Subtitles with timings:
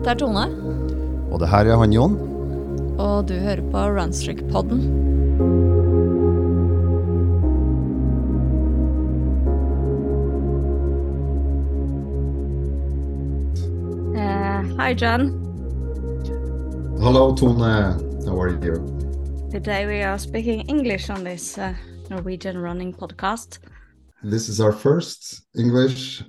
[0.00, 0.44] Dette er Tone,
[1.30, 2.14] Og det her er han Jon.
[3.00, 4.80] og du hører på Runstrick-podden.
[14.14, 15.30] Uh, hi, John.
[17.00, 17.94] Hello, Tone.
[18.26, 18.74] How are you?
[19.50, 21.74] Today we are speaking English on this uh,
[22.10, 23.58] Norwegian running podcast.
[24.22, 26.22] This is our first English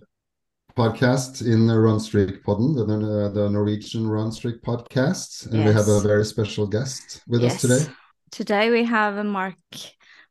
[0.82, 5.46] podcast in the Run Streak Podden, the, the Norwegian Run Streak podcast.
[5.52, 7.86] And we have a very special guest with us today.
[8.32, 9.54] Today we have Mark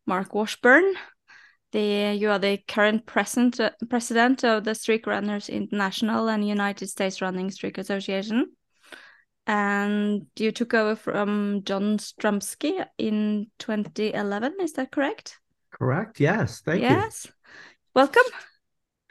[0.06, 0.94] Mark Washburne.
[1.70, 6.88] The you are the current present, uh, president of the Streak Runners International and United
[6.88, 8.46] States Running Streak Association.
[9.46, 15.38] And you took over from John Strumsky in 2011, is that correct?
[15.70, 16.18] Correct.
[16.18, 16.60] Yes.
[16.60, 16.88] Thank you.
[16.88, 17.28] yes.
[17.94, 18.26] Welcome.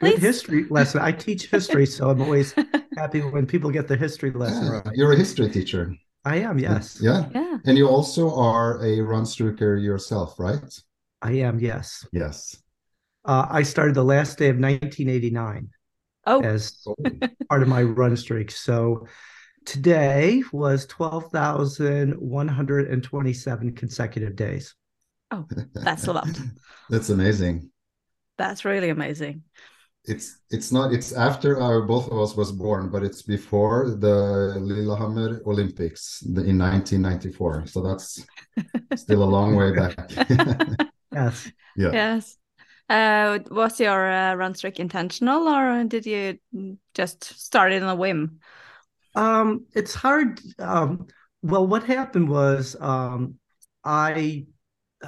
[0.00, 0.22] Good please.
[0.22, 1.02] history lesson.
[1.02, 2.54] I teach history, so I'm always
[2.96, 4.96] happy when people get the history lesson Yeah, right.
[4.96, 5.94] You're a history teacher.
[6.24, 6.58] I am.
[6.58, 6.98] Yes.
[7.02, 7.28] Yeah.
[7.34, 7.58] Yeah.
[7.66, 10.62] And you also are a run streaker yourself, right?
[11.20, 11.60] I am.
[11.60, 12.06] Yes.
[12.12, 12.56] Yes.
[13.26, 15.68] Uh, I started the last day of 1989
[16.26, 16.86] Oh, as
[17.48, 18.50] part of my run streak.
[18.50, 19.06] So
[19.66, 24.74] today was 12,127 consecutive days.
[25.30, 26.26] Oh, that's a lot.
[26.90, 27.70] That's amazing.
[28.36, 29.44] That's really amazing.
[30.04, 34.56] It's it's not it's after our both of us was born, but it's before the
[34.58, 37.66] Lillehammer Olympics in 1994.
[37.66, 38.24] So that's
[38.96, 40.10] still a long way back.
[41.12, 41.50] Yes.
[41.76, 41.90] yeah.
[41.92, 42.36] Yes.
[42.88, 46.38] Uh, was your uh, run streak intentional or did you
[46.94, 48.40] just start it on a whim?
[49.14, 50.40] Um, it's hard.
[50.58, 51.06] Um,
[51.42, 53.36] well, what happened was um,
[53.84, 54.46] I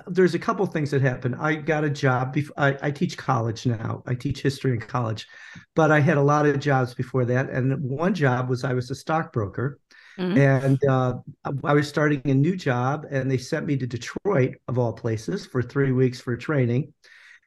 [0.06, 1.36] there's a couple things that happened.
[1.38, 2.32] I got a job.
[2.32, 4.02] Before, I, I teach college now.
[4.06, 5.26] I teach history in college,
[5.74, 7.50] but I had a lot of jobs before that.
[7.50, 9.78] And one job was I was a stockbroker,
[10.18, 10.36] Mhm.
[10.36, 11.14] and uh,
[11.64, 15.46] I was starting a new job, and they sent me to Detroit of all places
[15.46, 16.92] for three weeks for training.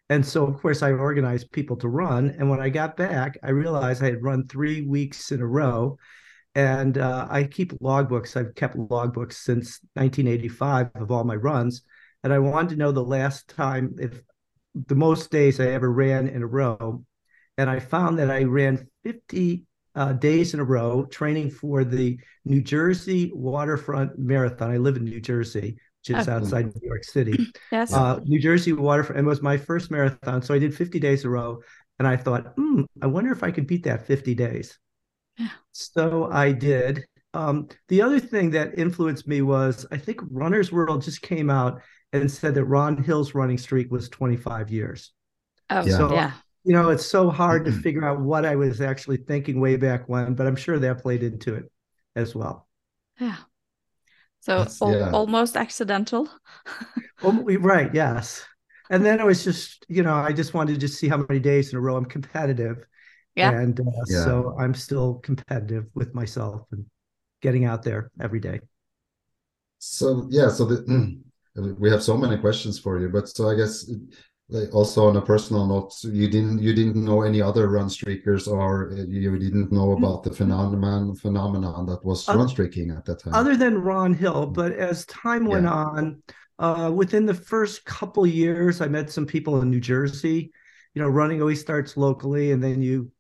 [0.10, 2.36] And so, of course, I organized people to run.
[2.38, 5.98] And when I got back, I realized I had run three weeks in a row.
[6.54, 8.38] And uh, I keep logbooks.
[8.38, 11.82] I've kept logbooks since 1985 of all my runs.
[12.26, 14.20] And I wanted to know the last time, if
[14.74, 17.06] the most days I ever ran in a row.
[17.60, 22.20] And I found that I ran 50 uh, days in a row training for the
[22.44, 24.72] New Jersey Waterfront Marathon.
[24.72, 26.34] I live in New Jersey, which is Oh.
[26.34, 27.38] outside New York City
[27.72, 27.94] Yes.
[27.94, 29.20] uh, New Jersey waterfront.
[29.20, 31.62] and It was my first marathon, so I did 50 days in a row,
[32.00, 34.80] and I thought, hmm, I wonder if I could beat that 50 days.
[35.38, 35.50] Yeah.
[35.74, 37.06] So I did.
[37.36, 41.82] Um, the other thing that influenced me was I think Runner's World just came out
[42.14, 45.12] and said that Ron Hill's running streak was 25 years.
[45.70, 45.98] oh, Yeah.
[45.98, 46.32] so, So- yeah.
[46.68, 50.10] You know, it's so hard to figure out what I was actually thinking way back
[50.10, 51.72] when, but I'm sure that played into it
[52.16, 52.68] as well.
[53.20, 53.36] Yeah.
[54.40, 55.12] So al- yeah.
[55.12, 56.28] almost accidental.
[57.24, 58.44] Right, yes.
[58.90, 61.40] And then it was just, you know, I just wanted to just see how many
[61.40, 62.78] days in a row I'm competitive.
[63.36, 63.52] Yeah.
[63.52, 64.24] And uh, Yeah.
[64.24, 66.86] so I'm still competitive with myself and
[67.42, 68.60] getting out there every day.
[69.80, 71.22] So yeah, so the,
[71.56, 73.90] we have so many questions for you, but so I guess
[74.50, 78.48] like also on a personal note, you didn't you didn't know any other run streakers,
[78.48, 83.20] or you didn't know about the phenomenon phenomenon that was Uh, run streaking at that
[83.20, 83.34] time.
[83.34, 85.74] Other than Ron Hill, but as time went Yeah.
[85.74, 86.24] on,
[86.60, 90.52] uh, within the first couple years, I met some people in New Jersey.
[90.94, 93.12] You know, running always starts locally, and then you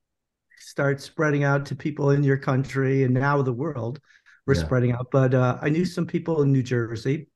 [0.59, 4.00] start spreading out to people in your country, and now the world.
[4.46, 4.66] We're Yeah.
[4.66, 5.07] spreading out.
[5.12, 7.29] But uh, I knew some people in New Jersey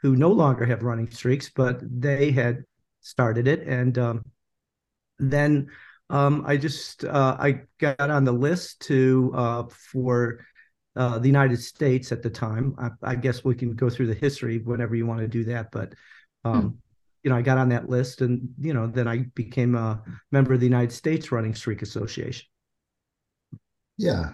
[0.00, 2.64] who no longer have running streaks, but they had
[3.00, 4.24] started it, and um,
[5.18, 5.68] then
[6.10, 10.44] um, I just uh, I got on the list to uh, for
[10.96, 12.74] uh, the United States at the time.
[12.78, 15.70] I, I guess we can go through the history whenever you want to do that,
[15.70, 15.92] but
[16.44, 16.78] um,
[17.22, 20.54] you know, I got on that list, and you know, then I became a member
[20.54, 22.46] of the United States Running Streak Association.
[23.96, 24.32] Yeah,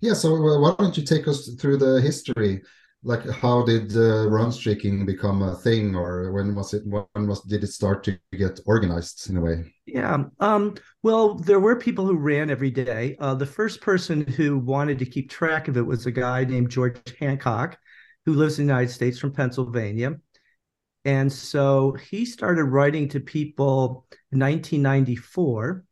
[0.00, 0.14] yeah.
[0.14, 2.62] So uh, why don't you take us through the history?
[3.04, 6.82] Like, how did uh, run streaking become a thing, or when was it?
[6.86, 9.74] When was did it start to get organized in a way?
[9.86, 10.24] Yeah.
[10.38, 13.16] Um, well, there were people who ran every day.
[13.18, 16.70] Uh, the first person who wanted to keep track of it was a guy named
[16.70, 17.76] George Hancock,
[18.24, 20.14] who lives in the United States from Pennsylvania.
[21.04, 25.84] And so he started writing to people in 1994.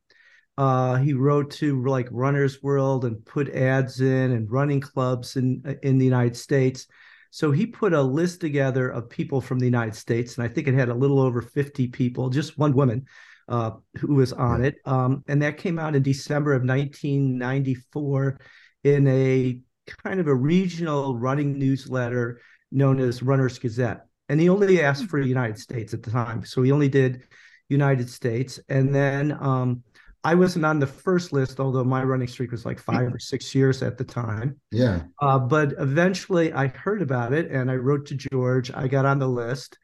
[0.58, 5.78] Uh, he wrote to like Runner's World and put ads in and running clubs in
[5.82, 6.86] in the United States.
[7.30, 10.66] So he put a list together of people from the United States, and I think
[10.66, 13.06] it had a little over 50 people, just one woman
[13.48, 14.76] uh, who was on it.
[14.84, 18.40] Um, and that came out in December of 1994
[18.84, 19.60] in a
[20.04, 22.40] kind of a regional running newsletter
[22.72, 24.06] known as Runner's Gazette.
[24.28, 26.44] And he only asked for the United States at the time.
[26.44, 27.24] So he only did
[27.68, 28.60] United States.
[28.68, 29.82] And then um,
[30.22, 33.54] I wasn't on the first list, although my running streak was like five or six
[33.54, 34.60] years at the time.
[34.70, 35.02] Yeah.
[35.20, 38.70] Uh, but eventually I heard about it and I wrote to George.
[38.72, 39.78] I got on the list.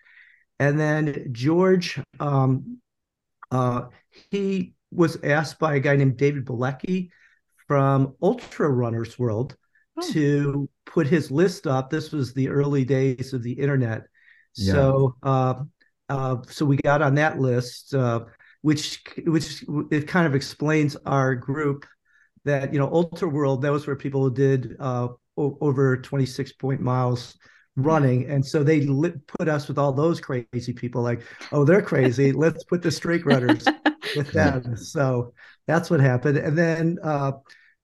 [0.59, 2.79] And then George, um,
[3.51, 3.87] uh,
[4.31, 7.11] he was asked by a guy named David Bilecki
[7.67, 9.57] from Ultra Runners World
[9.97, 10.13] oh.
[10.13, 11.91] to put his list up.
[11.91, 14.07] This was the early days of the internet.
[14.55, 14.73] Yeah.
[14.73, 15.55] So, uh,
[16.09, 18.25] uh, so we got on that list, uh,
[18.67, 21.87] which which it kind of explains our group
[22.45, 23.63] that you know Ultra World.
[23.63, 27.39] That was where people did uh, over twenty six point miles
[27.77, 28.29] running.
[28.29, 31.23] And so they lit, put us with all those crazy people like
[31.53, 32.33] oh they're crazy.
[32.45, 33.65] Let's put the streak runners
[34.17, 34.77] with them.
[34.77, 35.33] So
[35.69, 36.37] that's what happened.
[36.39, 37.33] And then uh,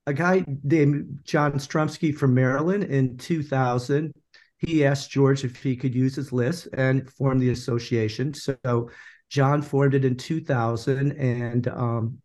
[0.08, 4.12] a guy named john strumsky from maryland in 2000
[4.58, 8.34] he asked george if he could use his list and form the association.
[8.34, 8.90] So
[9.32, 12.18] john formed it in 2000 and um,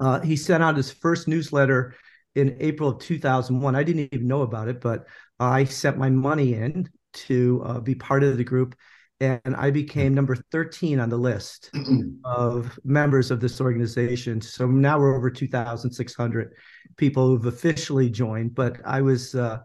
[0.00, 1.94] uh, he sent out his first newsletter
[2.34, 5.06] in april of 2001 i didn't even know about it but
[5.40, 8.74] I sent my money in to uh, be part of the group,
[9.20, 11.70] and I became number 13 on the list
[12.24, 14.40] of members of this organization.
[14.40, 16.54] So now we're over 2,600
[16.96, 19.58] people who've officially joined, but I was uh,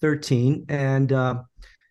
[0.00, 0.66] 13.
[0.68, 1.42] And uh,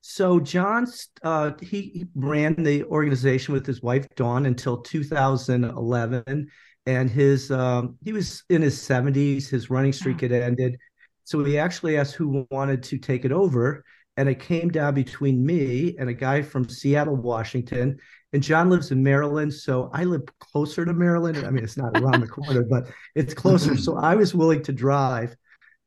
[0.08, 0.86] so John,
[1.24, 6.48] uh, he ran the organization with his wife Dawn until 2011,
[6.86, 9.50] and his um, he was in his 70s.
[9.50, 10.78] His running streak had ended.
[11.24, 13.84] So he actually asked who wanted to take it over.
[14.16, 17.98] And it came down between me and a guy from Seattle, Washington.
[18.32, 19.56] And John lives in Maryland.
[19.56, 21.40] So I live closer to Maryland.
[21.40, 23.76] I mean, it's not around the corner, but it's closer.
[23.76, 25.36] So I was willing to drive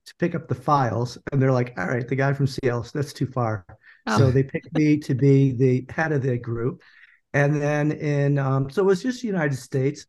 [0.07, 1.19] to pick up the files.
[1.31, 3.65] And they're like, all right, the guy from Seattle, that's too far.
[4.09, 4.19] Oh.
[4.19, 6.83] So they picked me to be the head of the group.
[7.35, 10.07] And then in, um, so it was just the United States.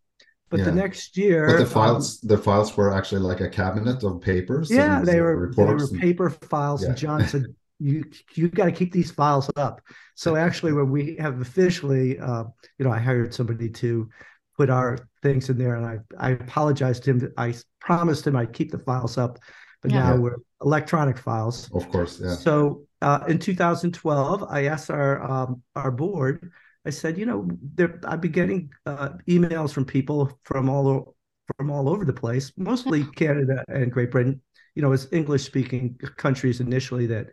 [0.49, 0.65] But yeah.
[0.65, 4.03] the next year, but the um, files, um, the files were actually like a cabinet
[4.03, 4.71] of papers.
[4.71, 6.81] Yeah, they were they were and, paper files.
[6.81, 6.89] Yeah.
[6.89, 7.43] And John said,
[7.77, 8.03] "You
[8.33, 9.79] you got to keep these files up."
[10.15, 12.45] So actually, when we have officially, uh,
[12.79, 14.09] you know, I hired somebody to
[14.57, 17.31] put our things in there, and I I apologized to him.
[17.37, 19.37] I promised him I'd keep the files up,
[19.83, 19.99] but yeah.
[19.99, 21.69] now we're electronic files.
[21.73, 22.33] Of course, yeah.
[22.33, 26.51] So uh, in 2012, I asked our um, our board
[26.85, 31.15] I said, you know, there I've been getting uh, emails from people from all
[31.57, 34.41] from all over the place, mostly Canada and Great Britain.
[34.75, 37.27] You know, as English speaking countries initially that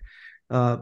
[0.51, 0.79] uh,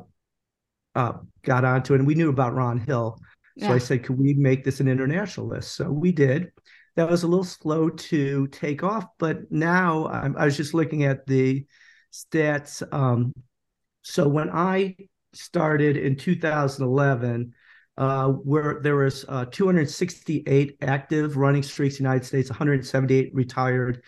[0.95, 3.19] uh, got onto it, and we knew about Ron Hill.
[3.59, 3.75] So yeah.
[3.75, 5.77] I said, could we make this an international list?
[5.77, 6.51] So we did.
[6.97, 11.05] That was a little slow to take off, but now I'm, i was just looking
[11.05, 11.67] at the
[12.13, 12.83] stats.
[12.93, 13.33] Um,
[14.05, 14.97] so when I
[15.33, 17.55] started in 2011
[17.97, 24.03] uh, where there was uh, 268 active running streaks in the United States, 178 retired.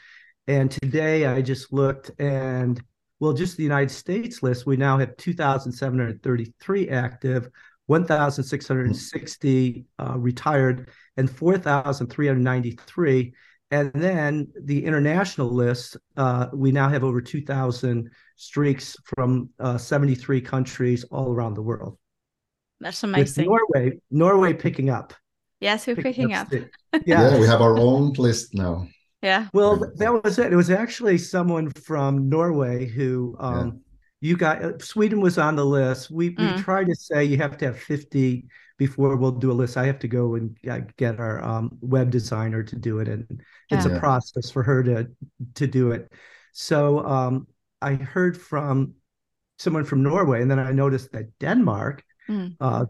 [0.49, 2.81] And today I just looked and
[3.19, 7.49] well, just the United States list, we now have 2,733 active,
[7.87, 13.33] 1,660 uh, retired, and 4,393.
[13.71, 20.40] And then the international list, uh, we now have over 2,000 streaks from uh, 73
[20.40, 21.99] countries all around the world.
[22.81, 23.50] That's amazing.
[23.50, 25.14] With Norway, Norway picking up.
[25.61, 26.49] Yes, we're picking, picking up.
[26.52, 27.02] up.
[27.07, 27.31] yeah.
[27.31, 28.87] yeah, we have our own list now.
[29.23, 29.49] Yeah.
[29.55, 30.52] Well, that was it.
[30.52, 33.83] It was actually someone from Norway who um,
[34.21, 34.28] yeah.
[34.28, 34.62] you got.
[34.62, 36.11] Uh, Sweden was on the list.
[36.11, 36.57] We mm.
[36.57, 38.47] we tried to say you have to have fifty
[38.78, 39.78] before we'll do a list.
[39.78, 40.57] I have to go and
[40.99, 45.09] get our um, web designer to do it, and it's a process for her to
[45.55, 46.12] to do it.
[46.52, 47.47] So um,
[47.87, 48.95] I heard from
[49.59, 52.57] someone from Norway, and then I noticed that Denmark Mm.
[52.61, 52.87] Uh,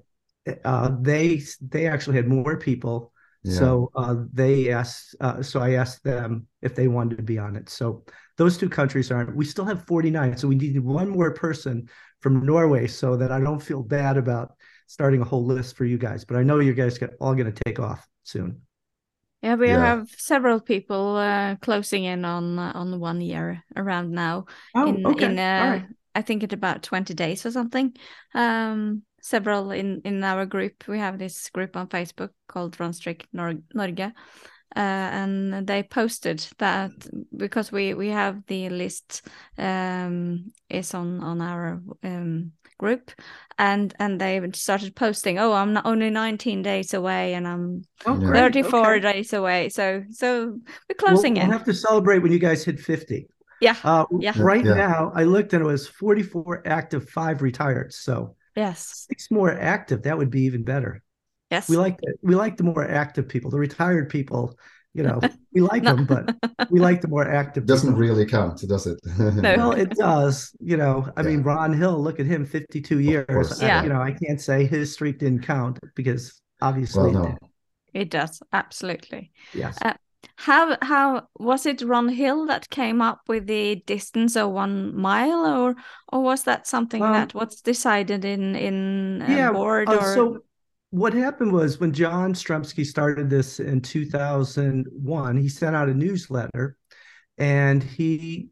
[0.64, 3.12] uh, they they actually had more people,
[3.42, 3.54] yeah.
[3.54, 5.16] so uh, they asked.
[5.20, 7.68] Uh, so I asked them if they wanted to be on it.
[7.68, 8.04] So
[8.36, 9.34] those two countries aren't.
[9.34, 11.88] We still have forty nine, so we need one more person
[12.20, 14.52] from Norway, so that I don't feel bad about
[14.86, 16.24] starting a whole list for you guys.
[16.24, 18.62] But I know you guys are all going to take off soon.
[19.46, 19.78] Yeah, we yeah.
[19.78, 24.46] have several people uh, closing in on on one year around now.
[24.74, 25.26] Oh, in, okay.
[25.26, 25.86] In, uh, right.
[26.16, 27.94] I think it's about twenty days or something.
[28.34, 30.88] Um, several in in our group.
[30.88, 34.12] We have this group on Facebook called Run Streak Nor- Norge.
[34.74, 36.90] Uh, and they posted that
[37.36, 39.22] because we we have the list
[39.58, 43.10] um, is on on our um, group
[43.58, 48.20] and and they started posting oh i'm not only 19 days away and i'm oh,
[48.20, 49.00] 34 okay.
[49.00, 50.58] days away so so
[50.88, 53.28] we're closing we'll, in we'll have to celebrate when you guys hit 50
[53.60, 53.76] Yeah.
[53.84, 54.32] Uh, Yeah.
[54.36, 54.74] Right Yeah.
[54.74, 57.92] now, I looked and it was 44 active, five retired.
[57.92, 59.06] So Yes.
[59.08, 60.02] six more active.
[60.02, 61.02] That would be even better.
[61.50, 61.68] Yes.
[61.68, 63.50] We like the, we like the more active people.
[63.50, 64.58] The retired people,
[64.94, 65.20] you know,
[65.54, 65.94] we like No.
[65.94, 66.34] them, but
[66.70, 67.64] we like the more active.
[67.64, 68.00] It doesn't people.
[68.00, 68.98] really count, does it?
[69.18, 70.50] Well, it does.
[70.60, 72.02] You know, I mean, Ron Hill.
[72.02, 73.62] Look at him, 52 years.
[73.62, 73.82] I- yeah.
[73.82, 77.24] you know, I can't say his streak didn't count because obviously, well, it no.
[77.28, 77.38] did.
[77.94, 78.42] It does.
[78.52, 79.30] Absolutely.
[79.54, 79.78] yes.
[79.82, 79.94] Uh,
[80.38, 85.46] How how was it Ron Hill that came up with the distance of one mile,
[85.46, 85.76] or
[86.12, 90.14] or was that something Um, that was decided in in a yeah, board Uh, or
[90.14, 90.42] so
[90.96, 96.78] what happened was when John Strumsky started this in 2001, he sent out a newsletter
[97.36, 98.48] and he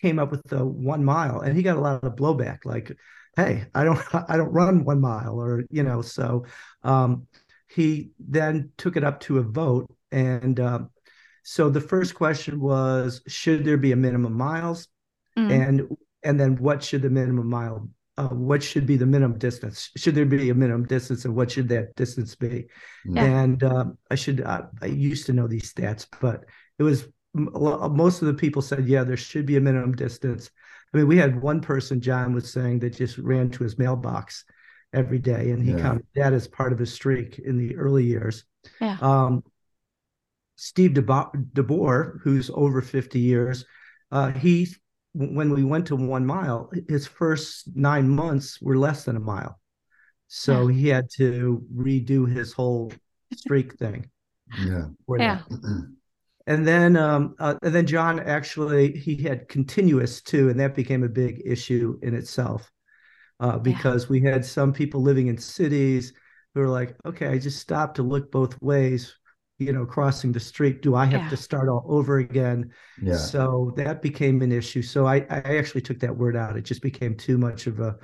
[0.00, 2.96] came up with the one mile and he got a lot of blowback like,
[3.34, 6.46] hey, I don't I don't run one mile or you know, so
[6.84, 7.26] um,
[7.66, 10.90] he then took it up to a vote and um,
[11.42, 14.86] so the first question was should there be a minimum miles?
[15.36, 17.88] Mm, and and then what should the minimum mile
[18.18, 21.50] uh, what should be the minimum distance should there be a minimum distance and what
[21.50, 22.66] should that distance be
[23.06, 23.24] Yeah.
[23.24, 26.44] and um, i should uh, i used to know these stats but
[26.78, 26.98] it was
[27.36, 30.50] m- a lo- most of the people said yeah there should be a minimum distance
[30.92, 34.44] i mean we had one person john was saying that just ran to his mailbox
[34.92, 35.80] every day and he Yeah.
[35.82, 38.44] counted that as part of his streak in the early years
[38.80, 38.96] Yeah.
[39.00, 39.44] um,
[40.60, 43.64] Steve DeBo- DeBoer, who's over 50 years,
[44.10, 44.66] uh, he
[45.14, 49.58] when we went to one mile, his first nine months were less than a mile.
[50.28, 52.92] So he had to redo his whole
[53.34, 54.10] streak thing.
[54.58, 54.86] yeah.
[55.18, 55.40] Yeah.
[55.48, 55.88] that.
[56.46, 61.04] And then um, uh, and then John actually he had continuous too, and that became
[61.04, 62.70] a big issue in itself.
[63.38, 66.14] Uh, because we had some people living in cities
[66.54, 69.14] who were like, okay, I just stopped to look both ways,
[69.58, 70.82] you know, crossing the street.
[70.82, 71.28] Do I have Yeah.
[71.30, 72.70] to start all over again?
[73.02, 73.16] Yeah.
[73.16, 74.82] So that became an issue.
[74.82, 76.56] So I, I actually took that word out.
[76.56, 77.96] It just became too much of a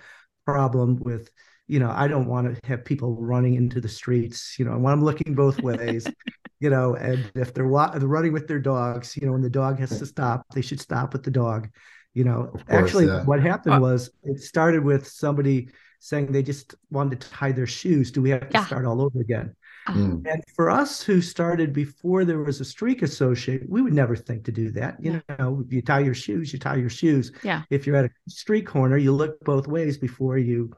[0.45, 1.31] problem with,
[1.69, 4.93] you know, I don't want to have people running into the streets, you know, when
[4.93, 6.07] I'm looking both ways,
[6.61, 9.51] you know, and if they're, wa- they're running with their dogs, you know, when the
[9.51, 11.69] dog has to stop, they should stop with the dog,
[12.15, 12.47] you know.
[12.47, 13.25] Course, actually, yeah.
[13.25, 15.69] what happened Uh, was it started with somebody
[16.01, 18.11] saying they just wanted to tie their shoes.
[18.11, 18.67] Do we have to Yeah.
[18.67, 19.55] start all over again?
[19.89, 20.27] Mm.
[20.27, 24.45] And for us who started before there was a streak associated, we would never think
[24.45, 24.97] to do that.
[24.99, 27.33] You know, if you tie your shoes, you tie your shoes.
[27.43, 27.63] Yeah.
[27.71, 30.73] If you're at a street corner, you look both ways before you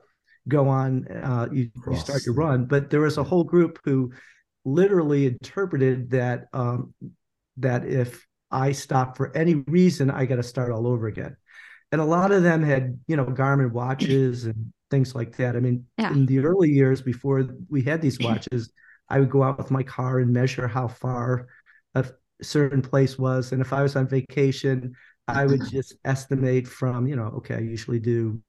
[0.49, 2.67] go on, uh, you, you start your run.
[2.67, 4.13] But there was a whole group who
[4.65, 6.93] literally interpreted that um,
[7.59, 11.37] that if I stop for any reason, I got to start all over again.
[11.93, 15.57] And a lot of them had, you know, Garmin watches and things like that.
[15.57, 16.13] I mean, Yeah.
[16.13, 18.73] in the early years before we had these watches,
[19.09, 21.49] I would go out with my car and measure how far
[21.95, 22.05] a
[22.43, 23.53] certain place was.
[23.53, 24.95] And if I was on vacation,
[25.29, 28.41] I would just estimate from, you know, okay, I usually do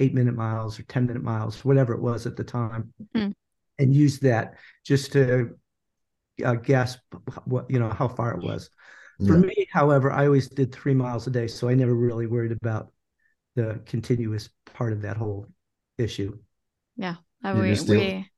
[0.00, 3.34] eight minute miles or 10 minute miles, whatever it was at the time, Mm.
[3.78, 5.56] and use that just to
[6.44, 6.98] uh, guess
[7.44, 8.70] what, you know, how far it was.
[9.26, 9.46] For Yeah.
[9.46, 11.48] me, however, I always did three miles a day.
[11.48, 12.92] So I never really worried about
[13.56, 15.48] the continuous part of that whole
[15.96, 16.38] issue.
[17.44, 18.30] Uh, You- we, still- we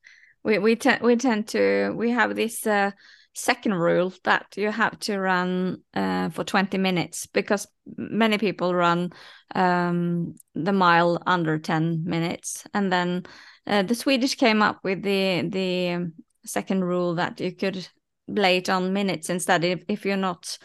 [0.45, 2.91] we we tend we tend to we have this uh,
[3.35, 7.67] second rule that you have to run uh, for 20 minutes because
[7.97, 9.11] many people run
[9.55, 12.65] um, the mile under 10 minutes.
[12.75, 13.25] And then
[13.67, 16.13] uh, the Swedish came up with the the
[16.45, 17.87] second rule that you could
[18.37, 20.57] it on minutes instead if, if you're not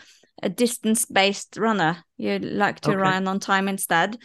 [0.44, 2.04] a distance based runner.
[2.18, 2.98] You like to Okay.
[2.98, 4.18] run on time instead.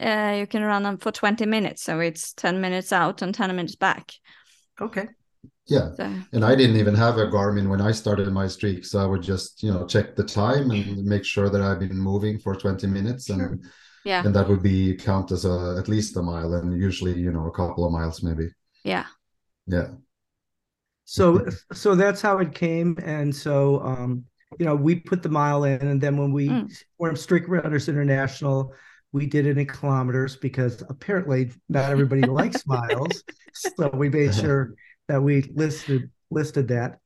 [0.00, 3.56] Uh, you can run them for 20 minutes so it's 10 minutes out and 10
[3.56, 4.12] minutes back
[4.80, 5.08] Okay.
[5.66, 5.90] Yeah.
[5.96, 9.06] so And I didn't even have a Garmin when I started my streak, so I
[9.06, 12.54] would just, you know, check the time and make sure that I've been moving for
[12.54, 13.58] 20 minutes, and Sure.
[14.04, 17.30] yeah and that would be count as a at least a mile, and usually, you
[17.32, 18.48] know, a couple of miles maybe.
[18.84, 19.04] yeah
[19.66, 19.88] Yeah.
[21.04, 22.96] So so that's how it came.
[23.02, 24.24] And so um,
[24.58, 26.68] you know, we put the mile in, and then when we Mm.
[26.98, 28.74] formed Streak Runners International,
[29.12, 33.24] we did it in kilometers because apparently not everybody likes miles.
[33.58, 34.74] So we made sure
[35.08, 36.98] that we listed listed that.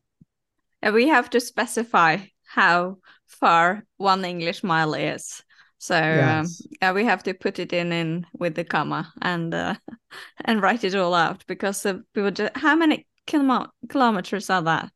[0.85, 5.43] Uh, we have to specify how far one english mile is
[5.79, 6.63] so um, Yes.
[6.81, 9.75] yeah, we have to put it in in with the comma and uh,
[10.45, 14.93] and write it all out because uh, people just, how many kilom- kilometers are that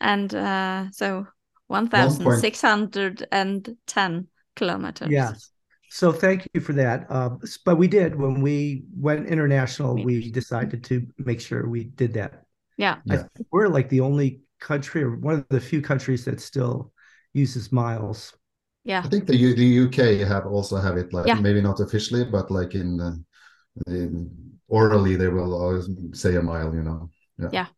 [0.00, 1.26] and uh, so
[1.68, 5.50] 1610 kilometers Yes.
[5.94, 7.06] So thank you for that.
[7.08, 12.14] Uh, but we did when we went international, we decided to make sure we did
[12.14, 12.42] that.
[12.76, 13.22] yeah I Yeah.
[13.36, 16.92] think we're like the only country or one of the few countries that still
[17.32, 18.34] uses miles.
[18.82, 19.04] Yeah.
[19.04, 21.40] I think the U- the UK have also have it like Yeah.
[21.40, 23.14] maybe not officially, but like in, uh,
[23.86, 24.30] in
[24.68, 26.74] orally they will always say a mile.
[26.74, 27.10] You know.
[27.52, 27.68] Yeah.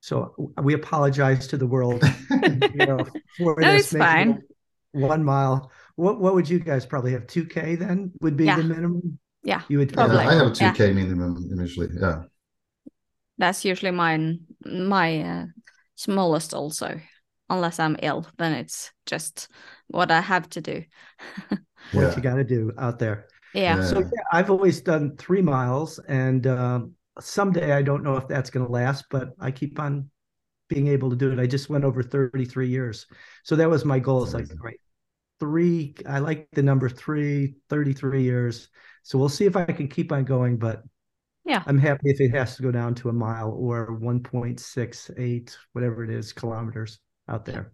[0.00, 2.02] So we apologize to the world,
[2.74, 4.42] you know, for No, this it's fine.
[4.92, 5.70] One mile.
[6.00, 7.26] What what would you guys probably have?
[7.26, 8.56] Two K then would be Yeah.
[8.56, 9.18] the minimum.
[9.42, 9.62] Yeah.
[9.68, 10.72] You would Yeah, I have a two Yeah.
[10.72, 11.88] k minimum initially.
[11.92, 12.22] Yeah.
[13.38, 15.46] That's usually mine my uh,
[15.96, 17.00] smallest also.
[17.48, 19.48] Unless I'm ill, then it's just
[19.88, 20.84] what I have to do.
[21.50, 21.60] what
[21.92, 22.16] Yeah.
[22.16, 23.26] you got to do out there.
[23.54, 23.76] Yeah.
[23.76, 23.84] Yeah.
[23.84, 28.50] So yeah, I've always done three miles, and um, someday I don't know if that's
[28.50, 30.08] going to last, but I keep on
[30.68, 31.40] being able to do it.
[31.40, 33.06] I just went over 33 years,
[33.42, 34.22] so that was my goal.
[34.22, 34.80] It's like great
[35.40, 35.94] three.
[36.06, 38.68] I like the number three, 33 years.
[39.02, 40.84] So we'll see if I can keep on going, but
[41.44, 41.62] Yeah.
[41.66, 46.10] I'm happy if it has to go down to a mile or 1.68, whatever it
[46.10, 47.72] is, kilometers out there.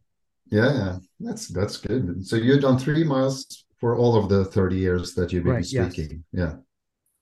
[0.49, 2.25] Yeah, yeah, that's that's good.
[2.25, 5.73] So you've done three miles for all of the 30 years that you've been Right,
[5.73, 5.93] yes.
[5.93, 6.25] speaking.
[6.33, 6.55] Yeah.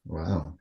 [0.05, 0.59] Wow.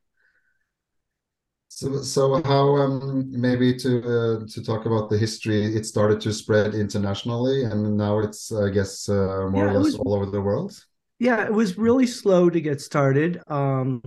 [1.76, 6.32] So so how um maybe to uh, to talk about the history, it started to
[6.32, 10.28] spread internationally and now it's I guess uh, more Yeah, or less was- all over
[10.28, 10.72] the world.
[11.20, 13.42] Yeah, it was really slow to get started.
[13.48, 14.02] Um,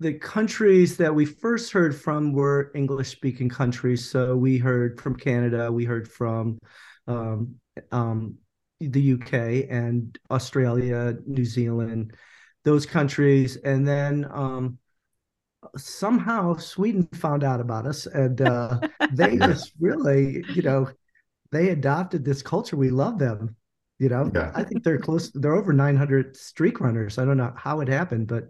[0.00, 4.08] the countries that we first heard from were English speaking countries.
[4.08, 6.58] So we heard from Canada, we heard from
[7.06, 7.54] um,
[7.90, 8.36] um,
[8.80, 12.14] the UK and Australia, New Zealand,
[12.64, 13.56] those countries.
[13.56, 14.78] And then um,
[15.76, 18.80] somehow Sweden found out about us and uh,
[19.12, 20.88] they just really, you know,
[21.50, 22.76] they adopted this culture.
[22.76, 23.56] We love them.
[23.98, 24.50] You know, Yeah.
[24.54, 25.30] I think they're close.
[25.30, 27.18] They're over 900 streak runners.
[27.18, 28.48] I don't know how it happened, but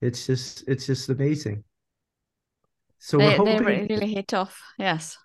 [0.00, 1.62] it's just it's just amazing.
[2.98, 4.60] So they, we're they really hit off.
[4.78, 5.16] Yes.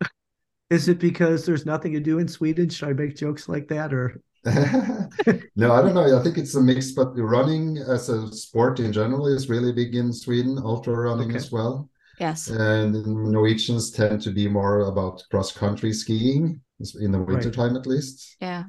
[0.70, 2.68] Is it because there's nothing to do in Sweden?
[2.68, 4.20] Should I make jokes like that, or
[5.56, 6.18] No, I don't know.
[6.18, 9.94] I think it's a mix, but running as a sport in general is really big
[9.94, 11.36] in Sweden, ultra running Okay.
[11.36, 11.88] as well.
[12.18, 12.48] Yes.
[12.48, 16.60] And Norwegians tend to be more about cross country skiing
[17.00, 17.54] in the winter Right.
[17.54, 18.36] time at least.
[18.40, 18.64] Yeah.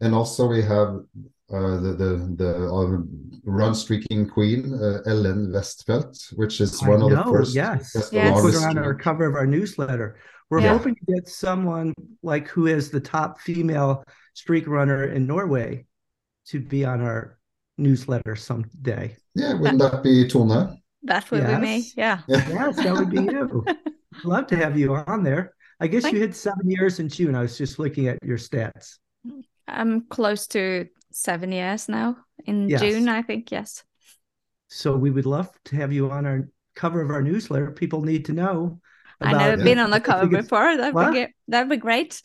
[0.00, 1.00] And also we have
[1.52, 2.98] uh, the the the uh,
[3.44, 7.92] run streaking queen uh, Ellen Westfeldt, which is I one of the first yes.
[7.92, 8.40] best Yes.
[8.40, 10.16] put her on our cover of our newsletter?
[10.48, 10.76] We're Yeah.
[10.76, 15.86] hoping to get someone like who is the top female streak runner in Norway
[16.46, 17.38] to be on our
[17.78, 19.16] newsletter someday.
[19.34, 20.80] Yeah, wouldn't that be Tone?
[21.02, 21.90] That would be me.
[21.96, 22.20] Yeah.
[22.28, 23.64] Yes, that would be you.
[24.24, 25.54] Love to have you on there.
[25.80, 27.34] I guess Thank- you hit seven years in June.
[27.34, 28.98] I was just looking at your stats.
[29.66, 32.16] I'm close to seven years now.
[32.44, 32.80] In Yes.
[32.80, 33.50] June, I think.
[33.52, 33.82] Yes.
[34.68, 37.70] So we would love to have you on our cover of our newsletter.
[37.70, 38.79] People need to know.
[39.20, 39.64] I know I've Yeah.
[39.64, 40.76] been on the I cover before.
[40.76, 41.12] That'd What?
[41.12, 42.20] be that'd be great.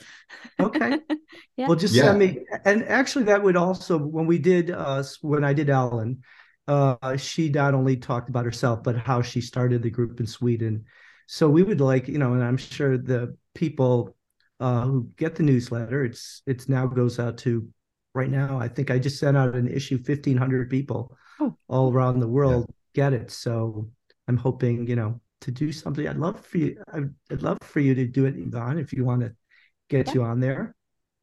[0.60, 1.00] Okay.
[1.58, 1.68] Yeah.
[1.68, 2.04] Well, just Yeah.
[2.04, 2.40] send me.
[2.66, 6.22] And actually, that would also when we did uh when I did Alan,
[6.68, 10.86] uh, she not only talked about herself but how she started the group in Sweden.
[11.28, 14.16] So we would like you know, and I'm sure the people
[14.60, 17.68] uh, who get the newsletter, it's it's now goes out to
[18.14, 18.60] right now.
[18.60, 21.58] I think I just sent out an issue, fifteen hundred people Oh.
[21.68, 23.32] all around the world get it.
[23.32, 23.90] So
[24.28, 26.08] I'm hoping you know to do something.
[26.08, 26.78] I'd love for you.
[26.94, 29.34] I'd, I'd love for you to do it, Yvonne, if you want to
[29.90, 30.14] get Yeah.
[30.16, 30.76] you on there.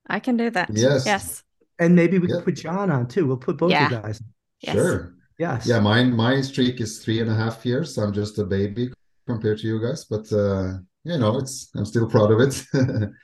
[0.08, 0.68] I can do that.
[0.72, 1.06] Yes.
[1.06, 1.42] Yes.
[1.78, 2.36] And maybe we Yeah.
[2.36, 3.26] can put John on too.
[3.26, 3.84] We'll put both Yeah.
[3.90, 4.22] you guys.
[4.60, 4.74] Yes.
[4.74, 5.14] Sure.
[5.38, 5.66] Yes.
[5.66, 7.98] Yeah, mine my streak is three and a half years.
[7.98, 8.90] I'm just a baby
[9.26, 12.54] compared to you guys, but uh, you know, it's I'm still proud of it.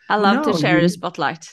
[0.08, 1.44] I love No, to share you- the spotlight.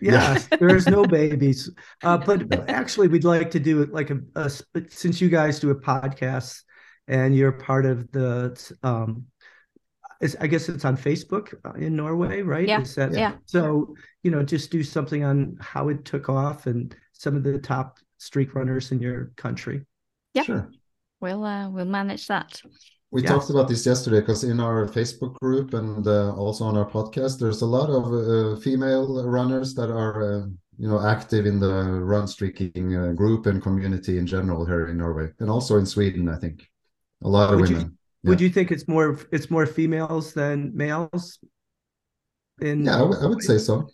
[0.00, 0.48] Yes.
[0.58, 1.70] There's no babies.
[2.02, 4.50] Uh, but actually, we'd like to do it like a, a
[4.88, 6.62] since you guys do a podcast
[7.08, 9.26] and you're part of the um,
[10.20, 12.68] is, I guess it's on Facebook uh, in Norway, right?
[12.68, 12.82] Yeah.
[12.82, 13.36] Is that, Yeah.
[13.46, 17.58] So you know, just do something on how it took off and some of the
[17.58, 19.86] top streak runners in your country.
[20.34, 20.42] Yeah.
[20.42, 20.70] Sure.
[21.20, 22.60] We'll uh, we'll manage that.
[23.12, 23.30] We Yes.
[23.32, 27.40] talked about this yesterday because in our Facebook group and uh, also on our podcast,
[27.40, 30.46] there's a lot of uh, female runners that are, uh,
[30.78, 34.98] you know, active in the run streaking uh, group and community in general here in
[34.98, 36.28] Norway and also in Sweden.
[36.28, 36.69] I think
[37.22, 37.96] a lot of Would you- women.
[38.24, 41.38] Would you think it's more it's more females than males?
[42.60, 43.88] In Yeah, I would- say so.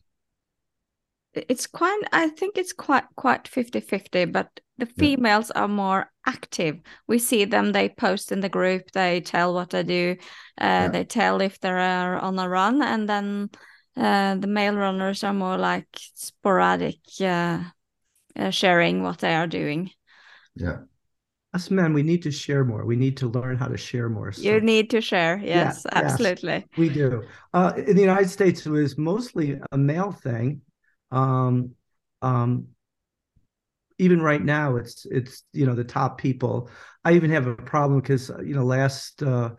[1.34, 6.80] It's quite I think it's quite quite 50-50, but the females are more active.
[7.06, 10.16] We see them, they post in the group, they tell what they do,
[10.60, 10.88] uh, Yeah.
[10.88, 13.50] they tell if they are on a run, and then
[13.96, 17.62] uh, the male runners are more like sporadic uh,
[18.36, 19.90] uh, sharing what they are doing.
[20.54, 20.78] Yeah.
[21.56, 22.84] Us men, we need to share more.
[22.84, 24.32] We need to learn how to share more.
[24.36, 25.38] You need to share.
[25.42, 25.86] Yes, yes.
[25.92, 26.64] absolutely.
[26.76, 27.24] we do.
[27.52, 30.60] Uh, in the United States, it was mostly a male thing.
[31.10, 31.72] Um,
[32.22, 32.68] um,
[33.98, 36.70] even right now, it's it's you know the top people.
[37.04, 39.50] I even have a problem because you know last uh,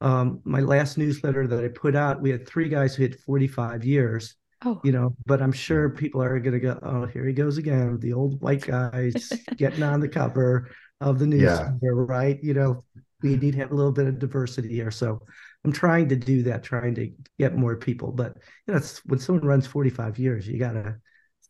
[0.00, 3.84] um, my last newsletter that I put out, we had three guys who had 45
[3.84, 4.34] years.
[4.64, 4.80] Oh.
[4.82, 8.00] You know, but I'm sure people are going to go, oh, here he goes again,
[8.00, 10.68] the old white guys getting on the cover
[11.00, 11.70] of the news yeah.
[11.82, 12.42] right?
[12.42, 12.84] You know,
[13.22, 14.90] we need to have a little bit of diversity here.
[14.90, 15.20] So
[15.64, 18.12] I'm trying to do that, trying to get more people.
[18.12, 20.96] But you know, it's when someone runs 45 years, you gotta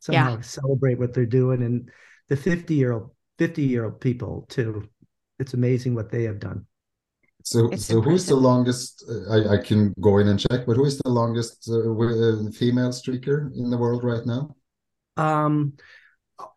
[0.00, 0.40] somehow yeah.
[0.40, 1.62] celebrate what they're doing.
[1.62, 1.90] And
[2.28, 4.88] the 50 year old, 50 year old people too.
[5.38, 6.66] It's amazing what they have done.
[7.44, 9.04] So, it's so who's the longest?
[9.08, 12.50] Uh, I, I can go in and check, but who is the longest uh, uh,
[12.50, 14.56] female streaker in the world right now?
[15.16, 15.74] Um,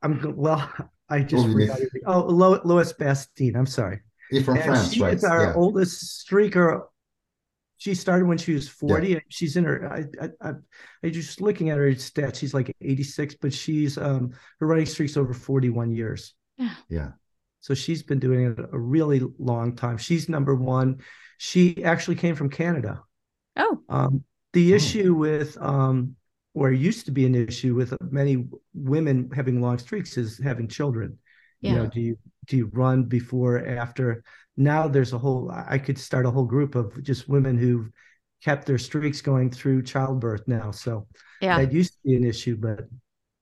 [0.02, 0.70] I'm well.
[1.12, 1.80] I just oh, forgot.
[2.06, 2.21] Oh,
[2.63, 3.56] Lois Bastine.
[3.56, 4.00] I'm sorry.
[4.32, 5.13] You're from and France, she right?
[5.13, 5.54] Is our yeah.
[5.56, 6.84] oldest streaker.
[7.78, 9.08] She started when she was 40.
[9.08, 9.19] Yeah.
[9.28, 9.91] She's in her.
[9.91, 10.54] I, I, I,
[11.04, 12.36] I just looking at her stats.
[12.36, 16.34] She's like 86, but she's um her running streak's over 41 years.
[16.58, 16.76] Yeah.
[16.89, 17.12] Yeah.
[17.60, 19.97] So she's been doing it a really long time.
[19.97, 21.02] She's number one.
[21.38, 23.04] She actually came from Canada.
[23.58, 23.80] Oh.
[23.89, 24.76] Um, the oh.
[24.78, 26.15] issue with um,
[26.54, 31.18] or used to be an issue with many women having long streaks is having children.
[31.62, 31.72] Yeah.
[31.72, 34.24] You know, do you do you run before, after?
[34.58, 35.52] Now there's a whole.
[35.52, 37.90] I could start a whole group of just women who've
[38.44, 40.72] kept their streaks going through childbirth now.
[40.72, 41.08] So
[41.42, 42.88] yeah, that used to be an issue, but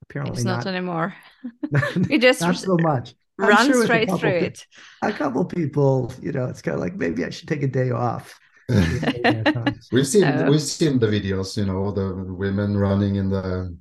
[0.04, 1.16] apparently it's not, not anymore.
[2.10, 4.66] you just not so much run sure straight through it.
[5.02, 7.92] A couple people, you know, it's kind of like maybe I should take a day
[7.92, 8.38] off.
[9.92, 13.76] we've seen uh, we've seen the videos, you know, the women running in the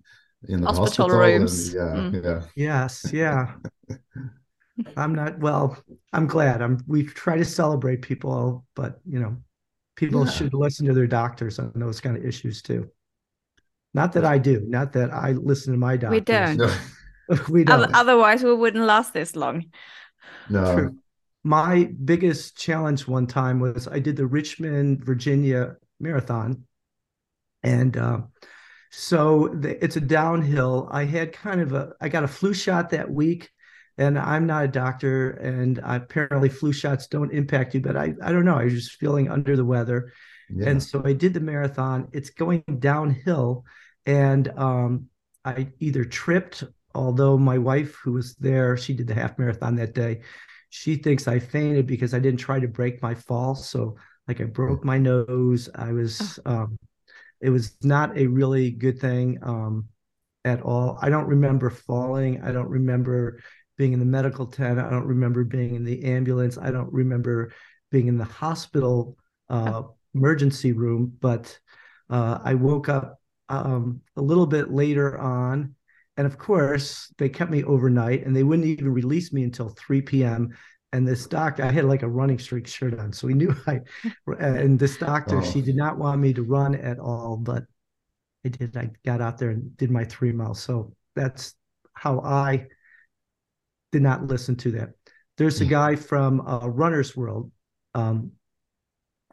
[0.49, 1.75] in the hospital, hospital rooms.
[1.75, 2.25] And, yeah, mm.
[2.25, 2.43] yeah.
[2.55, 3.55] Yes, yeah.
[4.97, 5.77] I'm not well.
[6.13, 6.63] I'm glad.
[6.63, 6.79] I'm.
[6.87, 9.37] We try to celebrate people, but you know,
[9.97, 10.33] people yeah.
[10.33, 12.89] should listen to their doctors on those kind of issues too.
[13.93, 14.65] Not that I do.
[14.67, 16.19] Not that I listen to my doctors.
[16.21, 16.59] We don't.
[16.59, 17.45] No.
[17.51, 17.95] we don't.
[17.95, 19.67] Otherwise, we wouldn't last this long.
[20.49, 20.75] No.
[20.75, 20.99] True.
[21.45, 26.65] My biggest challenge one time was I did the Richmond, Virginia marathon,
[27.63, 28.21] and uh,
[28.91, 30.89] so the, it's a downhill.
[30.91, 31.93] I had kind of a.
[32.01, 33.51] I got a flu shot that week
[33.99, 38.31] and I'm not a doctor, and apparently flu shots don't impact you, but I, I
[38.31, 38.57] don't know.
[38.57, 40.13] I was just feeling under the weather.
[40.49, 40.71] Yeah.
[40.71, 42.09] And so I did the marathon.
[42.13, 43.65] It's going downhill,
[44.07, 45.07] and um,
[45.45, 46.63] I either tripped,
[46.95, 50.23] although my wife, who was there, she did the half marathon that day.
[50.71, 53.55] She thinks I fainted because I didn't try to break my fall.
[53.55, 55.69] So, like, I broke my nose.
[55.75, 56.51] I was, oh.
[56.51, 56.79] um,
[57.41, 59.89] it was not a really good thing um,
[60.45, 60.99] at all.
[61.01, 62.43] I don't remember falling.
[62.43, 63.41] I don't remember
[63.77, 64.79] being in the medical tent.
[64.79, 66.59] I don't remember being in the ambulance.
[66.59, 67.53] I don't remember
[67.91, 69.17] being in the hospital
[69.49, 69.83] uh,
[70.15, 71.17] emergency room.
[71.21, 71.59] But
[72.11, 75.75] uh, I woke up um, a little bit later on.
[76.19, 80.03] And of course, they kept me overnight and they wouldn't even release me until 3
[80.03, 80.51] p.m.
[80.93, 83.13] And this doctor, I had like a running streak shirt on.
[83.13, 83.81] So he knew I,
[84.41, 85.45] and this doctor, oh.
[85.45, 87.37] she did not want me to run at all.
[87.37, 87.65] But
[88.45, 88.77] I did.
[88.77, 90.61] I got out there and did my three miles.
[90.61, 91.55] So that's
[91.95, 92.67] how I
[93.93, 94.91] did not listen to that.
[95.37, 95.71] There's a hmm.
[95.71, 97.53] guy from uh, Runner's World,
[97.95, 98.33] um,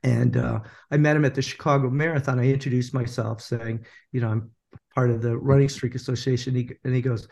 [0.04, 0.60] and uh,
[0.92, 2.40] I met him at the Chicago Marathon.
[2.40, 4.52] I introduced myself, saying, you know, I'm
[4.96, 6.56] part of the Running Streak Association.
[6.56, 7.28] He, and he goes,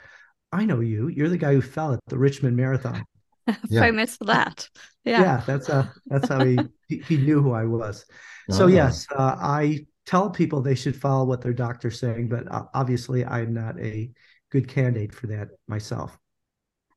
[0.51, 1.07] I know you.
[1.07, 3.03] You're the guy who fell at the Richmond Marathon.
[3.69, 3.81] yeah.
[3.81, 4.69] Famous for that.
[5.03, 5.21] Yeah.
[5.21, 8.05] Yeah, that's how that's how he he knew who I was.
[8.49, 12.63] So yes, uh, I tell people they should follow what their doctor's saying, but uh,
[12.73, 14.11] obviously I'm not a
[14.49, 16.17] good candidate for that myself.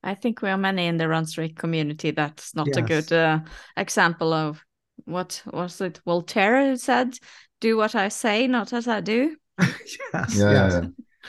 [0.02, 2.10] I think we are many in the run streak community.
[2.10, 2.76] That's not yes.
[2.76, 3.40] a good uh,
[3.76, 4.62] example of
[5.04, 7.18] what was it Voltaire said,
[7.60, 10.84] "Do what I say, not as I do." yes, yeah, yes,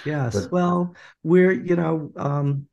[0.06, 0.42] yes.
[0.42, 0.52] But...
[0.52, 2.68] Well, we're you know um,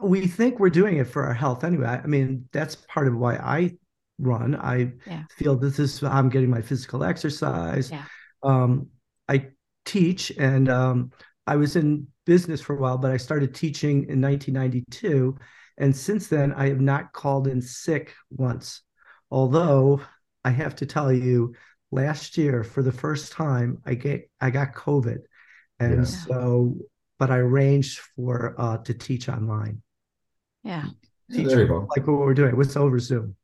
[0.00, 2.00] we think we're doing it for our health anyway.
[2.02, 3.76] I mean, that's part of why I
[4.18, 4.54] run.
[4.56, 5.24] I yeah.
[5.36, 7.90] feel this is I'm getting my physical exercise.
[7.90, 8.04] Yeah.
[8.42, 8.88] Um,
[9.28, 9.48] I
[9.84, 11.12] teach, and um,
[11.46, 15.36] I was in business for a while, but I started teaching in 1992.
[15.78, 18.82] And since then, I have not called in sick once.
[19.30, 20.00] Although
[20.44, 21.54] I have to tell you,
[21.90, 25.18] last year for the first time, I get I got COVID,
[25.78, 26.04] and yeah.
[26.04, 26.76] so
[27.18, 29.82] but I arranged for uh, to teach online.
[30.64, 30.84] Yeah,
[31.30, 31.88] teach there you go.
[31.96, 33.36] Like what we're doing, it's over Zoom.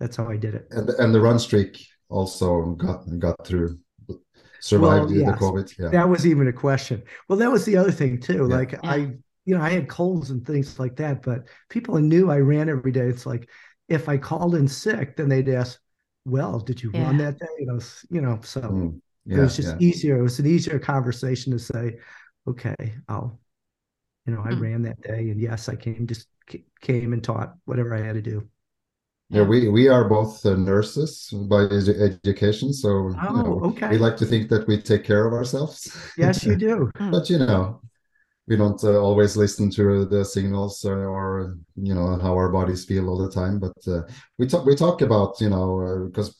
[0.00, 0.66] That's how I did it.
[0.70, 3.78] And and the run streak also got got through
[4.60, 5.26] survived well, yes.
[5.26, 5.78] the COVID.
[5.78, 5.88] Yeah.
[5.88, 7.02] That was even a question.
[7.28, 8.46] Well, that was the other thing too.
[8.48, 8.56] Yeah.
[8.56, 8.80] Like yeah.
[8.82, 8.96] I,
[9.44, 12.92] you know, I had colds and things like that, but people knew I ran every
[12.92, 13.06] day.
[13.06, 13.48] It's like
[13.88, 15.78] if I called in sick, then they'd ask,
[16.26, 18.40] "Well, did you run that day?" You know, you know.
[18.42, 19.00] So mm.
[19.26, 20.18] it was just easier.
[20.18, 21.98] It was an easier conversation to say,
[22.46, 23.38] "Okay, I'll
[24.26, 24.60] you know, I mm.
[24.60, 26.28] ran that day, and yes, I came just
[26.80, 28.48] came and taught whatever I had to do.
[29.28, 33.88] Yeah, we we are both uh, nurses by education, so oh, you know, okay.
[33.88, 35.96] we like to think that we take care of ourselves.
[36.16, 36.90] Yes, you do.
[37.10, 37.80] but you know,
[38.48, 42.84] we don't uh, always listen to the signals or, or, you know how our bodies
[42.84, 43.58] feel all the time.
[43.58, 44.02] But uh,
[44.38, 46.32] we talk we talk about you know because uh,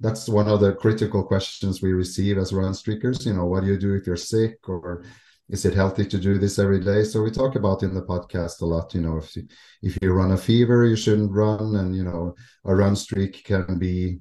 [0.00, 3.26] that's one of the critical questions we receive as run streakers.
[3.26, 5.04] You know, what do you do if you're sick or
[5.50, 8.62] is it healthy to do this every day so we talk about in the podcast
[8.62, 9.46] a lot you know if you,
[9.82, 12.34] if you run a fever you shouldn't run and you know
[12.66, 14.20] a run streak can be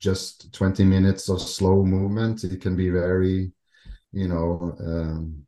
[0.00, 3.52] just 20 minutes of slow movement it can be very
[4.12, 5.44] you know um,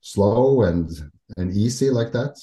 [0.00, 0.90] slow and
[1.36, 2.38] and easy like that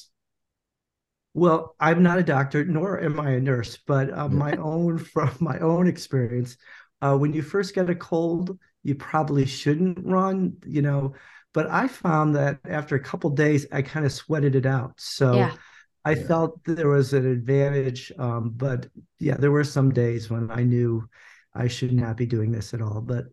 [1.34, 5.32] well i'm not a doctor nor am i a nurse but uh, my own from
[5.40, 6.58] my own experience
[7.02, 11.14] uh, when you first get a cold you probably shouldn't run you know
[11.56, 14.96] but I found that after a couple days, I kind of sweated it out.
[14.98, 15.56] So yeah.
[16.04, 16.28] I yeah.
[16.28, 18.12] felt there was an advantage.
[18.20, 18.88] Um, but
[19.20, 21.08] yeah, there were some days when I knew
[21.54, 23.00] I should not be doing this at all.
[23.00, 23.28] But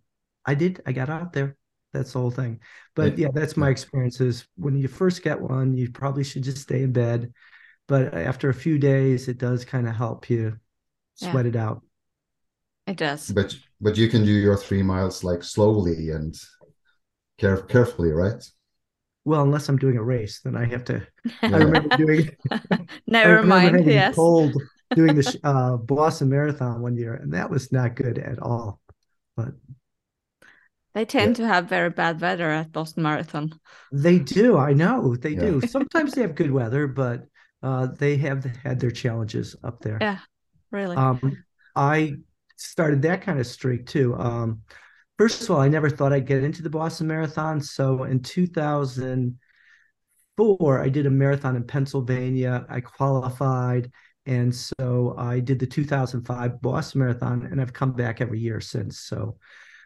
[0.46, 0.80] I did.
[0.86, 1.56] I got out there.
[1.92, 2.60] That's the whole thing.
[2.94, 4.46] But yeah, that's my experiences.
[4.56, 7.32] When you first get one, you probably should just stay in bed.
[7.86, 10.56] But after a few days, it does kind of help you
[11.14, 11.50] sweat yeah.
[11.50, 11.82] it out.
[12.86, 13.30] It does.
[13.30, 16.34] But but you can do your three miles like slowly and
[17.38, 18.42] care- carefully, right?
[19.24, 21.06] Well, unless I'm doing a race, then I have to.
[21.24, 21.32] Yeah.
[21.42, 22.30] I remember doing.
[23.06, 23.86] Never remember mind.
[23.86, 24.16] Yes.
[24.16, 24.54] Cold
[24.94, 28.80] doing the uh, Boston Marathon one year, and that was not good at all.
[29.36, 29.52] But
[30.94, 31.46] they tend yeah.
[31.46, 33.52] to have very bad weather at Boston Marathon.
[33.92, 34.58] They do.
[34.58, 35.40] I know they yeah.
[35.40, 35.60] do.
[35.66, 37.26] Sometimes they have good weather, but
[37.62, 39.98] uh, they have had their challenges up there.
[40.00, 40.18] Yeah,
[40.70, 40.96] really.
[40.96, 42.16] Um, I
[42.56, 44.14] started that kind of streak too.
[44.16, 44.60] Um,
[45.18, 47.60] first of all, I never thought I'd get into the Boston Marathon.
[47.60, 52.66] So in 2004, I did a marathon in Pennsylvania.
[52.68, 53.90] I qualified.
[54.26, 59.00] And so I did the 2005 Boston Marathon, and I've come back every year since.
[59.00, 59.38] So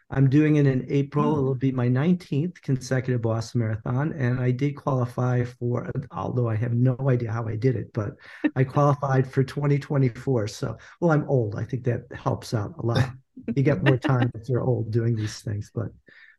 [0.09, 1.35] I'm doing it in April.
[1.35, 1.39] Oh.
[1.39, 4.13] It'll be my 19th consecutive Boston Marathon.
[4.13, 8.15] And I did qualify for, although I have no idea how I did it, but
[8.55, 10.47] I qualified for 2024.
[10.47, 11.55] So, well, I'm old.
[11.55, 13.09] I think that helps out a lot
[13.55, 15.71] you get more time if you're old doing these things.
[15.73, 15.89] But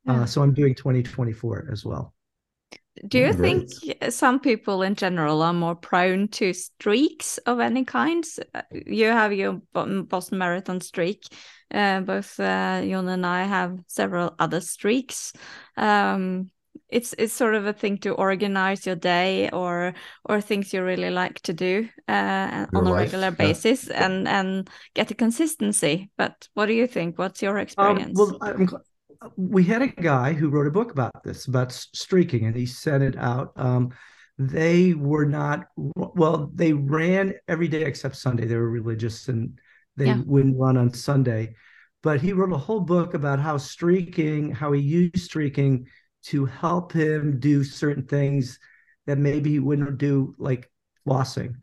[0.07, 2.14] uh, so I'm doing 2024 as well.
[3.06, 3.70] Do you think
[4.11, 8.24] some people in general are more prone to streaks of any kind?
[8.72, 11.22] You have your Boston Marathon streak.
[11.72, 15.34] Uh, both uh, Jon and I have several other streaks.
[15.76, 16.50] Um,
[16.88, 21.11] it's it's sort of a thing to organize your day or or things you really
[21.11, 24.06] like to do uh, on a regular basis yeah.
[24.06, 28.28] and and get a consistency but what do you think what's your um, experience um,
[28.40, 28.82] well
[29.37, 33.02] we had a guy who wrote a book about this about streaking and he sent
[33.02, 33.90] it out um,
[34.38, 39.59] they were not well they ran every day except sunday they were religious and
[39.96, 40.22] they yeah.
[40.24, 41.52] wouldn't run on sunday
[42.02, 45.87] but he wrote a whole book about how streaking how he used streaking
[46.24, 48.59] to help him do certain things
[49.07, 50.70] that maybe he wouldn't do, like
[51.07, 51.54] flossing.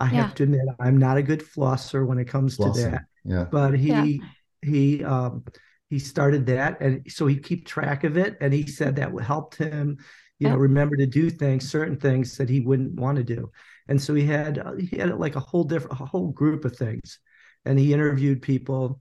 [0.00, 0.22] I yeah.
[0.22, 2.74] have to admit, I'm not a good flosser when it comes flossing.
[2.74, 3.02] to that.
[3.24, 3.44] Yeah.
[3.44, 4.26] But he yeah.
[4.62, 5.44] he um
[5.90, 9.56] he started that, and so he keep track of it, and he said that helped
[9.56, 9.98] him,
[10.38, 13.50] you know, remember to do things, certain things that he wouldn't want to do,
[13.88, 17.18] and so he had he had like a whole different a whole group of things,
[17.64, 19.00] and he interviewed people.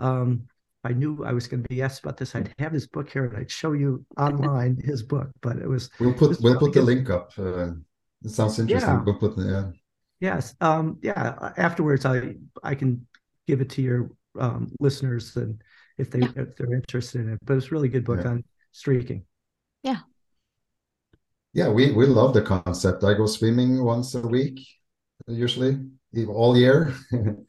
[0.00, 0.48] Um,
[0.84, 3.26] I knew I was going to be asked about this, I'd have his book here
[3.26, 5.30] and I'd show you online his book.
[5.40, 7.32] But it was we'll put we'll put the link up.
[7.38, 7.72] Uh,
[8.24, 8.90] it sounds interesting.
[8.90, 9.02] Yeah.
[9.04, 9.70] We'll put the, yeah.
[10.20, 10.54] Yes.
[10.60, 11.52] Um, yeah.
[11.56, 13.06] Afterwards, I I can
[13.46, 15.62] give it to your um, listeners and
[15.98, 16.32] if they yeah.
[16.36, 17.38] if they're interested in it.
[17.44, 18.30] But it's a really good book yeah.
[18.30, 19.24] on streaking.
[19.82, 19.98] Yeah.
[21.54, 23.04] Yeah, we we love the concept.
[23.04, 24.60] I go swimming once a week,
[25.26, 25.78] usually
[26.28, 26.94] all year.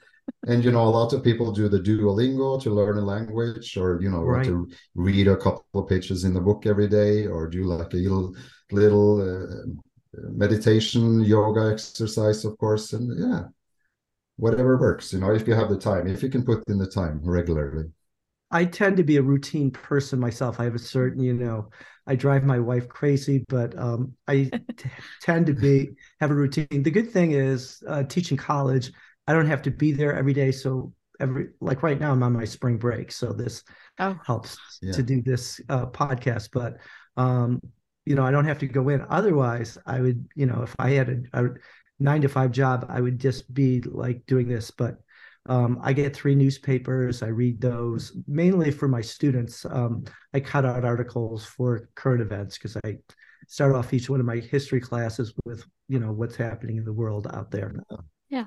[0.47, 4.01] and you know a lot of people do the duolingo to learn a language or
[4.01, 4.45] you know right.
[4.45, 7.97] to read a couple of pages in the book every day or do like a
[7.97, 8.35] little
[8.71, 9.65] little uh,
[10.31, 13.43] meditation yoga exercise of course and yeah
[14.37, 16.87] whatever works you know if you have the time if you can put in the
[16.87, 17.85] time regularly
[18.53, 21.69] i tend to be a routine person myself i have a certain you know
[22.07, 24.89] i drive my wife crazy but um, I t-
[25.21, 25.89] tend to be
[26.21, 28.91] have a routine the good thing is uh, teaching college
[29.27, 30.51] I don't have to be there every day.
[30.51, 33.63] So every like right now I'm on my spring break, so this
[33.99, 34.19] oh.
[34.25, 34.93] helps yeah.
[34.93, 36.49] to do this uh, podcast.
[36.51, 36.77] But
[37.17, 37.61] um,
[38.05, 39.05] you know, I don't have to go in.
[39.09, 41.49] Otherwise, I would, you know, if I had a, a
[41.99, 44.71] nine to five job, I would just be like doing this.
[44.71, 44.97] But
[45.47, 47.21] um, I get three newspapers.
[47.21, 49.65] I read those mainly for my students.
[49.65, 52.97] Um, I cut out articles for current events because I
[53.47, 56.93] start off each one of my history classes with you know what's happening in the
[56.93, 57.75] world out there.
[58.29, 58.45] Yeah.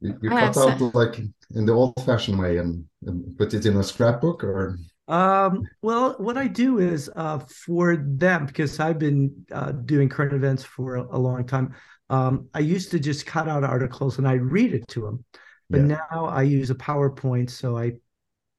[0.00, 1.18] You, you cut have out like
[1.54, 6.38] in the old-fashioned way and, and put it in a scrapbook, or Um, well, what
[6.38, 11.02] I do is uh, for them because I've been uh, doing current events for a,
[11.16, 11.74] a long time.
[12.10, 15.24] Um, I used to just cut out articles and I read it to them,
[15.70, 15.86] but Yeah.
[15.88, 17.92] now I use a PowerPoint, so I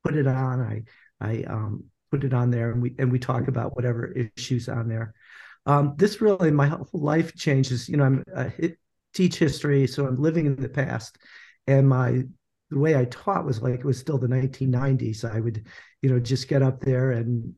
[0.04, 0.62] put it on.
[0.62, 0.84] I
[1.22, 4.88] I um, put it on there, and we and we talk about whatever issues on
[4.88, 5.14] there.
[5.66, 7.90] Um, this really my whole life changes.
[7.90, 8.54] You know, I'm I
[9.14, 11.18] teach history, so I'm living in the past,
[11.68, 12.24] and my
[12.72, 15.24] the way I taught was like it was still the 1990s.
[15.24, 15.66] I would,
[16.02, 17.54] you know, just get up there and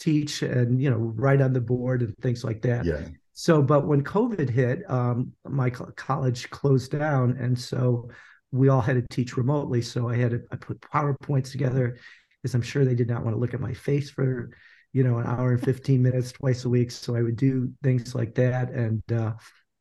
[0.00, 2.86] teach and you know write on the board and things like that.
[2.86, 3.00] yeah,
[3.40, 8.10] So, but when COVID hit, um, my co- college closed down, and so
[8.50, 9.80] we all had to teach remotely.
[9.80, 11.96] So I had to I put PowerPoints together
[12.42, 14.50] because I'm sure they did not want to look at my face for,
[14.92, 16.90] you know, an hour and 15 minutes twice a week.
[16.90, 19.34] So I would do things like that and uh,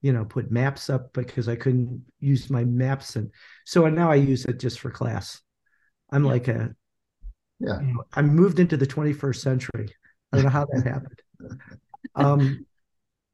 [0.03, 3.15] you know, put maps up because I couldn't use my maps.
[3.15, 3.31] And
[3.65, 5.41] so now I use it just for class.
[6.11, 6.31] I'm Yeah.
[6.31, 6.75] like a
[7.59, 7.79] yeah.
[7.81, 9.89] you know, I moved into the 21st century.
[10.31, 11.19] I don't know how that happened.
[12.15, 12.65] Um,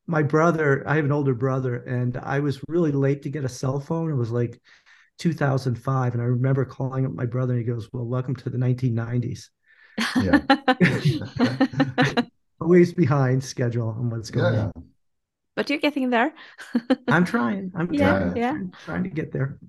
[0.07, 3.49] my brother, I have an older brother, and I was really late to get a
[3.49, 4.11] cell phone.
[4.11, 4.61] It was like
[5.19, 8.57] 2005, and I remember calling up my brother, and he goes, "Well, welcome to the
[8.57, 9.49] 1990s."
[10.15, 10.41] Yeah.
[12.61, 14.71] Always behind schedule on what's going Yeah, on.
[15.55, 16.33] but you're getting there.
[17.09, 17.71] I'm trying.
[17.75, 18.57] I'm Yeah, trying, yeah.
[18.57, 19.59] trying, trying to get there.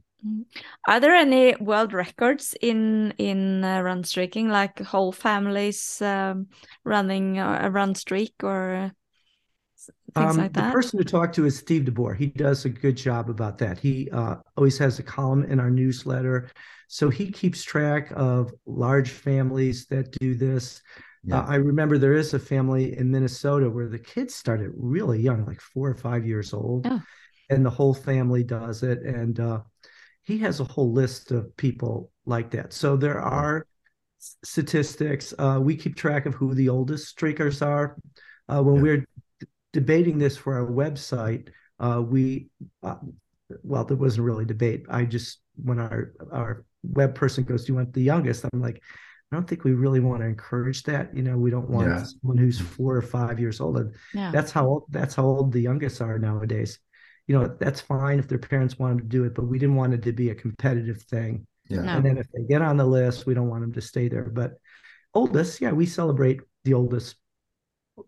[0.86, 6.48] Are there any world records in in uh, run streaking, like whole families um,
[6.84, 9.03] running a a run streak or uh, s- things
[10.16, 12.16] Um, like the person to talk to is Steve DeBoer.
[12.16, 13.78] He does a good job about that.
[13.78, 16.50] He uh, always has a column in our newsletter.
[16.88, 20.80] So he keeps track of large families that do this.
[21.24, 25.20] yeah, Uh, I remember there is a family in Minnesota where the kids started really
[25.20, 27.02] young, like four or five years old, Oh.
[27.50, 29.02] and the whole family does it.
[29.02, 29.62] And uh,
[30.22, 32.72] he has a whole list of people like that.
[32.72, 33.66] So there are
[34.42, 35.34] statistics.
[35.38, 37.96] Uh, we keep track of who the oldest streakers are.
[38.48, 38.82] Uh, when Yeah.
[38.82, 39.06] we're d-
[39.74, 42.48] debating this for our website, uh, we
[42.82, 42.96] uh,
[43.62, 44.86] well, there wasn't really debate.
[44.88, 48.80] I just when our our web person goes, "Do you want the youngest?" I'm like,
[49.30, 51.14] I don't think we really want to encourage that.
[51.16, 52.04] You know, we don't want Yeah.
[52.04, 53.76] someone who's four or five years old.
[53.78, 54.30] And Yeah.
[54.30, 56.78] that's how old, that's how old the youngest are nowadays.
[57.26, 59.94] You know, that's fine if their parents wanted to do it, but we didn't want
[59.94, 61.46] it to be a competitive thing.
[61.68, 61.82] yeah.
[61.82, 61.92] No.
[61.96, 64.24] And then if they get on the list, we don't want them to stay there.
[64.30, 64.54] But
[65.14, 67.16] oldest, yeah, we celebrate the oldest,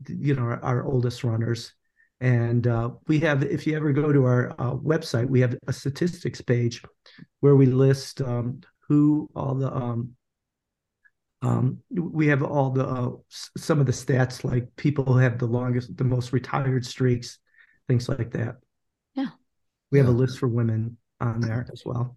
[0.07, 1.72] you know, our, our oldest runners.
[2.20, 5.72] And uh, we have, if you ever go to our uh, website, we have a
[5.72, 6.83] statistics page
[7.40, 10.12] where we list um, who all the, um,
[11.42, 15.46] um, we have all the, uh, some of the stats, like people who have the
[15.46, 17.38] longest, the most retired streaks,
[17.87, 18.57] things like that.
[19.14, 19.29] Yeah.
[19.90, 22.16] We have a list for women on there as well.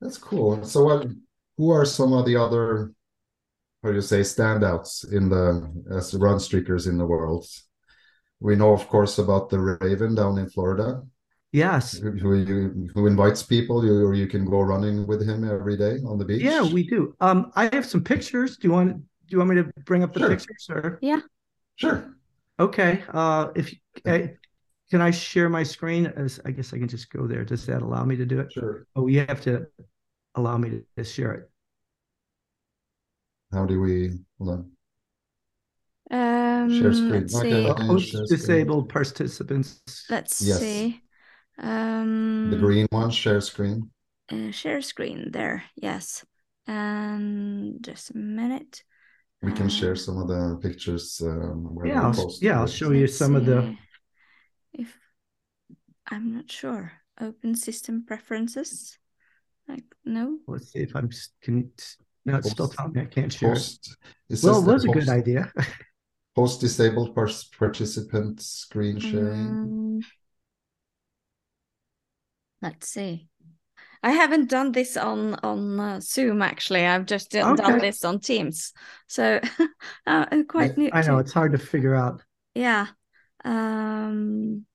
[0.00, 0.64] That's cool.
[0.64, 1.06] So, what?
[1.58, 2.92] Who are some of the other,
[3.86, 7.46] how do you say, standouts in the as run streakers in the world?
[8.40, 11.02] We know, of course, about the Raven down in Florida,
[11.52, 11.96] Yes.
[11.96, 15.76] who who, you, who invites people, you, or you can go running with him every
[15.76, 16.42] day on the beach.
[16.42, 17.14] Yeah, we do.
[17.20, 18.56] Um, I have some pictures.
[18.56, 20.28] Do you want do you want me to bring up the Sure.
[20.30, 20.98] pictures or
[21.76, 21.96] Sure.
[22.58, 23.04] okay.
[23.12, 23.72] Uh if
[24.04, 24.26] uh,
[24.90, 26.06] can I share my screen?
[26.06, 27.44] As I guess I can just go there.
[27.44, 28.52] Does that allow me to do it?
[28.52, 28.86] Sure.
[28.96, 29.66] Oh, you have to
[30.34, 31.50] allow me to, to share it.
[33.52, 34.10] How do we?
[34.38, 34.70] Hold on.
[36.10, 37.12] Um, Share screen.
[37.12, 37.70] let's Okay, see.
[37.70, 37.86] okay.
[37.86, 38.38] Host share screen.
[38.38, 39.82] disabled participants.
[40.10, 40.60] Let's Yes.
[40.60, 41.00] see.
[41.58, 43.90] Um, The green one, share screen.
[44.30, 45.64] uh, share screen there.
[45.76, 46.24] Yes.
[46.66, 48.82] And just a minute.
[49.42, 51.20] We can share Uh, some of the pictures.
[51.22, 52.70] Um, where Yeah, I'll, post yeah, I'll it.
[52.70, 53.78] show you Let's some of the see
[54.82, 54.98] If
[56.10, 56.92] I'm not sure.
[57.20, 58.98] Open system preferences.
[59.68, 60.38] Like no.
[60.46, 61.70] let's see if I'm s- can
[62.26, 63.54] no, it's still Post- telling me I can't share it.
[63.54, 63.96] Post.
[64.28, 65.52] It Well, it that was a good idea.
[66.34, 69.46] Post disabled par- participant screen sharing.
[69.48, 70.00] Um,
[72.62, 73.28] let's see.
[74.02, 76.86] I haven't done this on on uh, Zoom actually.
[76.86, 77.78] I've just done Okay.
[77.78, 78.72] this on Teams,
[79.06, 79.40] so
[80.06, 80.90] uh, I'm quite new.
[80.92, 82.22] I know it's hard to figure out.
[82.54, 82.86] Yeah.
[83.44, 84.66] Um,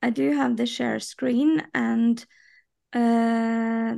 [0.00, 2.24] I do have the share screen and
[2.92, 3.96] uh,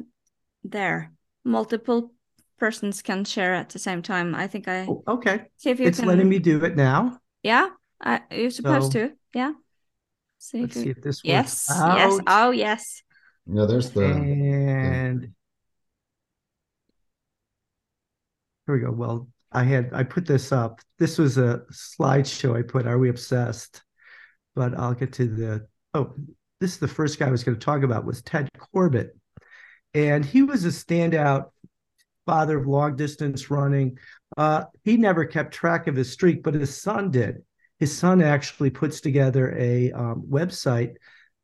[0.64, 1.12] there
[1.44, 2.13] multiple
[2.58, 4.34] persons can share at the same time.
[4.34, 5.46] I think I Oh, okay.
[5.56, 6.08] see if you It's can.
[6.08, 7.18] letting me do it now.
[7.42, 7.68] Yeah,
[8.02, 9.12] I, you're supposed So, to.
[9.34, 9.52] Yeah.
[10.38, 10.90] See Let's see you...
[10.92, 11.66] if this works Yes.
[11.68, 11.78] Yes.
[11.78, 12.20] out.
[12.26, 13.02] Oh, yes.
[13.46, 14.04] No, there's the.
[14.06, 15.32] And
[18.66, 18.90] here we go.
[18.90, 20.80] Well, I had I put this up.
[20.98, 22.86] This was a slideshow I put.
[22.86, 23.82] Are we obsessed?
[24.54, 25.66] But I'll get to the.
[25.92, 26.14] Oh,
[26.60, 29.10] this is the first guy I was going to talk about was Ted Corbitt,
[29.92, 31.50] and he was a standout
[32.26, 33.98] father of long distance running.
[34.36, 37.42] Uh, he never kept track of his streak, but his son did.
[37.78, 40.94] His son actually puts together a um, website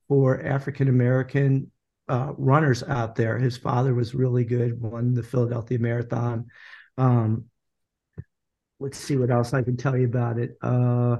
[0.09, 1.70] for African American
[2.09, 3.39] uh, runners out there.
[3.39, 6.47] His father was really good, won the Philadelphia Marathon.
[6.99, 7.45] Um,
[8.81, 10.57] let's see what else I can tell you about it.
[10.62, 11.18] Uh,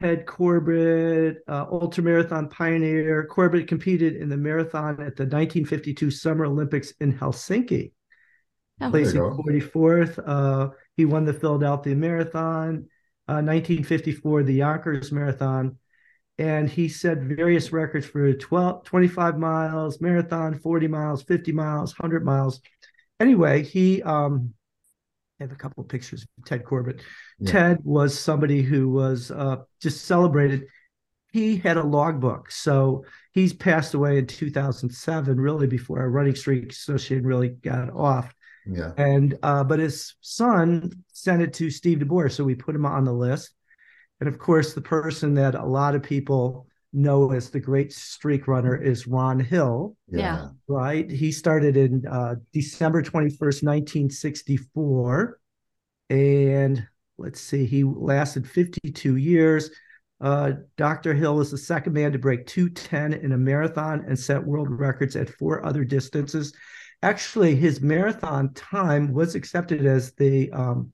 [0.00, 3.26] Ted Corbitt, uh, ultramarathon pioneer.
[3.28, 7.92] Corbitt competed in the marathon at the 1952 Summer Olympics in Helsinki,
[8.80, 10.22] oh, placing 44th.
[10.24, 12.88] Uh, he won the Philadelphia Marathon,
[13.28, 15.76] uh, 1954, the Yonkers Marathon,
[16.38, 22.24] and he set various records for 12, 25 miles, marathon, 40 miles, 50 miles, 100
[22.24, 22.60] miles.
[23.20, 24.54] Anyway, he um,
[25.40, 27.00] I have a couple of pictures of Ted Corbitt.
[27.38, 27.50] Yeah.
[27.50, 30.66] Ted was somebody who was uh, just celebrated.
[31.32, 32.50] He had a logbook.
[32.50, 38.34] So he's passed away in 2007, really before our running streak association really got off.
[38.70, 38.92] Yeah.
[38.96, 43.04] And uh, but his son sent it to Steve DeBoer, so we put him on
[43.04, 43.52] the list.
[44.20, 48.48] And of course, the person that a lot of people know as the great streak
[48.48, 49.96] runner is Ron Hill.
[50.08, 50.48] Yeah.
[50.66, 51.10] Right.
[51.10, 55.38] He started in uh, December 21st, 1964.
[56.10, 56.86] And
[57.18, 59.70] let's see, he lasted 52 years.
[60.20, 61.14] Uh, Dr.
[61.14, 65.14] Hill was the second man to break 210 in a marathon and set world records
[65.14, 66.52] at four other distances.
[67.02, 70.92] Actually, his marathon time was accepted as the um,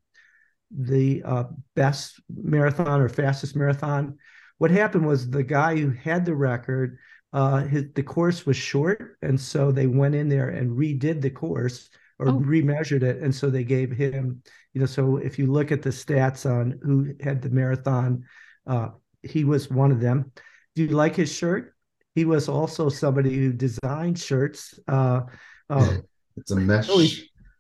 [0.70, 1.44] the uh,
[1.76, 4.18] best marathon or fastest marathon
[4.58, 6.98] what happened was the guy who had the record,
[7.32, 11.30] uh, his, the course was short, and so they went in there and redid the
[11.30, 12.40] course or oh.
[12.40, 14.42] remeasured it, and so they gave him,
[14.72, 14.86] you know.
[14.86, 18.24] So if you look at the stats on who had the marathon,
[18.66, 18.90] uh,
[19.22, 20.30] he was one of them.
[20.76, 21.74] Do you like his shirt?
[22.14, 24.78] He was also somebody who designed shirts.
[24.86, 25.22] Uh,
[25.70, 25.98] uh,
[26.36, 26.88] it's a mesh.
[26.90, 27.04] Oh,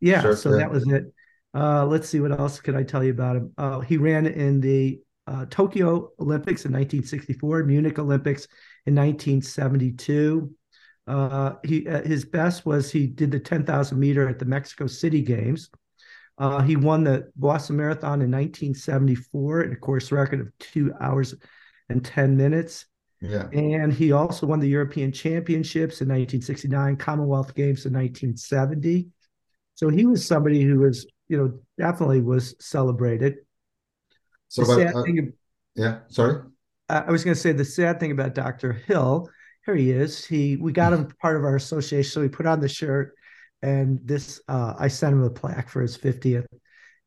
[0.00, 1.12] yeah, so that was it.
[1.54, 3.52] Uh, let's see what else can I tell you about him.
[3.56, 8.46] Uh, he ran in the uh, Tokyo Olympics in 1964, Munich Olympics
[8.86, 10.50] in 1972.
[11.06, 15.22] Uh, he uh, his best was he did the 10,000 meter at the Mexico City
[15.22, 15.70] Games.
[16.38, 21.34] Uh, he won the Boston Marathon in 1974 in a course record of two hours
[21.88, 22.86] and 10 minutes.
[23.24, 23.48] Yeah.
[23.52, 29.08] And he also won the European Championships in 1969, Commonwealth Games in 1970.
[29.74, 33.36] So he was somebody who was, you know, definitely was celebrated.
[34.48, 35.32] So, but, uh, thing,
[35.74, 36.42] yeah, sorry.
[36.88, 38.72] I was going to say the sad thing about Dr.
[38.72, 39.28] Hill.
[39.64, 40.24] Here he is.
[40.24, 43.14] He we got him part of our association, so he put on the shirt,
[43.62, 46.46] and this uh, I sent him a plaque for his 50th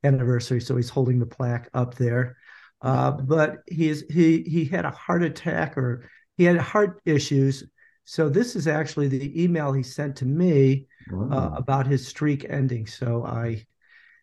[0.02, 2.36] anniversary, so he's holding the plaque up there.
[2.80, 7.64] Uh, but he's he he had a heart attack or he had heart issues.
[8.04, 10.86] So this is actually the email he sent to me
[11.32, 12.86] uh, about his streak ending.
[12.86, 13.66] So I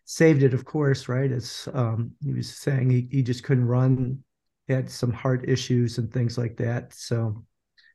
[0.06, 1.32] saved it, of course, right?
[1.32, 4.24] As um, he was saying, he, he just couldn't run,
[4.68, 6.94] he had some heart issues and things like that.
[6.94, 7.44] So,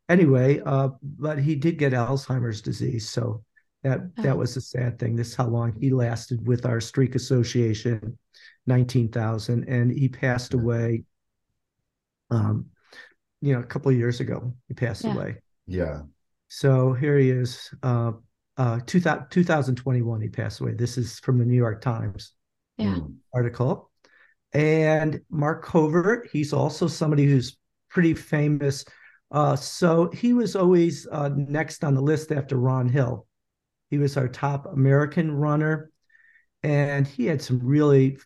[0.08, 3.08] anyway, uh, but he did get Alzheimer's disease.
[3.08, 3.44] So,
[3.82, 4.36] that that oh.
[4.36, 5.16] was a sad thing.
[5.16, 8.18] This is how long he lasted with our streak association,
[8.66, 11.04] nineteen thousand, and he passed away.
[12.30, 12.66] Um,
[13.40, 15.14] you know, a couple of years ago, he passed yeah.
[15.14, 15.36] away.
[15.66, 16.02] Yeah.
[16.48, 18.12] So here he is, uh,
[18.56, 20.74] uh, 2000, 2021, he passed away.
[20.74, 22.32] This is from the New York Times
[22.76, 22.98] yeah.
[23.32, 23.90] article.
[24.52, 27.56] And Mark Covert, he's also somebody who's
[27.88, 28.84] pretty famous.
[29.30, 33.26] Uh, so he was always uh, next on the list after Ron Hill.
[33.91, 35.91] He was our top American runner,
[36.62, 38.18] and he had some really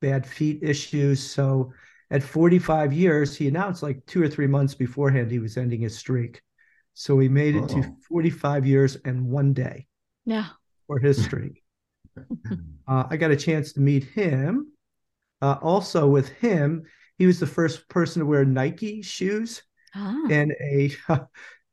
[0.00, 1.28] bad feet issues.
[1.28, 1.72] So
[2.10, 5.98] at 45 years, he announced like two or three months beforehand he was ending his
[5.98, 6.40] streak.
[6.94, 7.82] So he made it oh.
[7.82, 9.86] to 45 years and one day.
[10.24, 10.46] Yeah.
[10.86, 11.62] For his streak.
[12.88, 14.72] uh, I got a chance to meet him.
[15.42, 16.84] Uh, also, with him,
[17.18, 19.62] he was the first person to wear Nike shoes
[19.94, 20.26] ah.
[20.28, 20.90] in a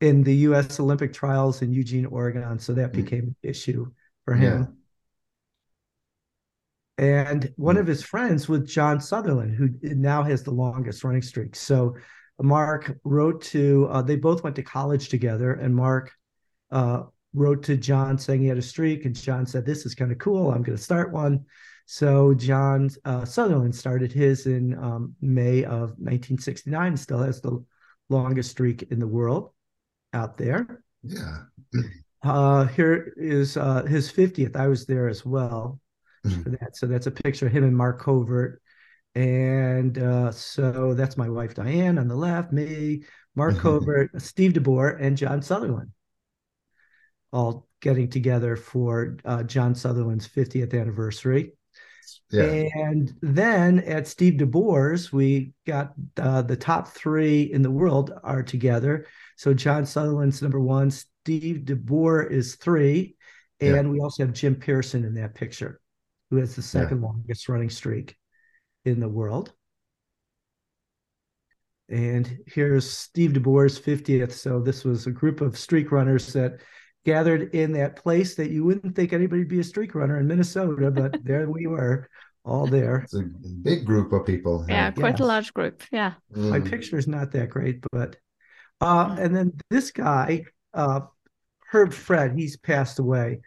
[0.03, 0.81] in the U.S.
[0.81, 2.59] Olympic trials in Eugene, Oregon.
[2.59, 3.01] So that hmm.
[3.01, 3.89] became an issue
[4.25, 4.75] for him.
[6.99, 7.05] Yeah.
[7.05, 11.55] And one of his friends was John Sutherland, who now has the longest running streak.
[11.55, 11.95] So
[12.39, 16.11] Mark wrote to, uh, they both went to college together, and Mark
[16.69, 20.11] uh, wrote to John saying he had a streak, and John said, This is kind
[20.11, 20.51] of cool.
[20.51, 21.45] I'm going to start one.
[21.85, 27.63] So John uh, Sutherland started his in um, May of 1969, still has the
[28.09, 29.51] longest streak in the world
[30.13, 30.83] out there.
[31.03, 31.43] Yeah.
[32.23, 34.55] Uh, here is uh, his 50th.
[34.55, 35.79] I was there as well.
[36.43, 36.75] for that.
[36.75, 38.61] So that's a picture of him and Mark Covert.
[39.15, 43.03] And uh, so that's my wife Diane on the left, me,
[43.35, 45.91] Mark Covert, Steve DeBoer, and John Sutherland,
[47.31, 51.51] all getting together for uh, John Sutherland's 50th anniversary.
[52.31, 52.63] Yeah.
[52.73, 58.41] And then at Steve DeBoer's, we got uh, the top three in the world are
[58.41, 59.05] together.
[59.37, 63.15] So John Sutherland's number one, Steve DeBoer is three,
[63.59, 63.81] and yeah.
[63.91, 65.79] we also have Jim Pearson in that picture,
[66.29, 67.07] who has the second yeah.
[67.07, 68.15] longest running streak
[68.85, 69.53] in the world.
[71.89, 74.31] And here's Steve DeBoer's 50th.
[74.31, 76.59] So this was a group of streak runners that
[77.05, 80.89] gathered in that place that you wouldn't think anybody'd be a streak runner in Minnesota,
[80.89, 82.07] but there we were,
[82.45, 82.97] all there.
[82.97, 83.23] It's a
[83.61, 84.65] big group of people.
[84.67, 85.83] Yeah, quite a large group.
[85.91, 86.13] Yeah.
[86.35, 86.49] Mm.
[86.49, 88.17] My picture is not that great, but
[88.83, 90.99] uh, and then this guy, uh,
[91.71, 93.39] Herb Fred, he's passed away.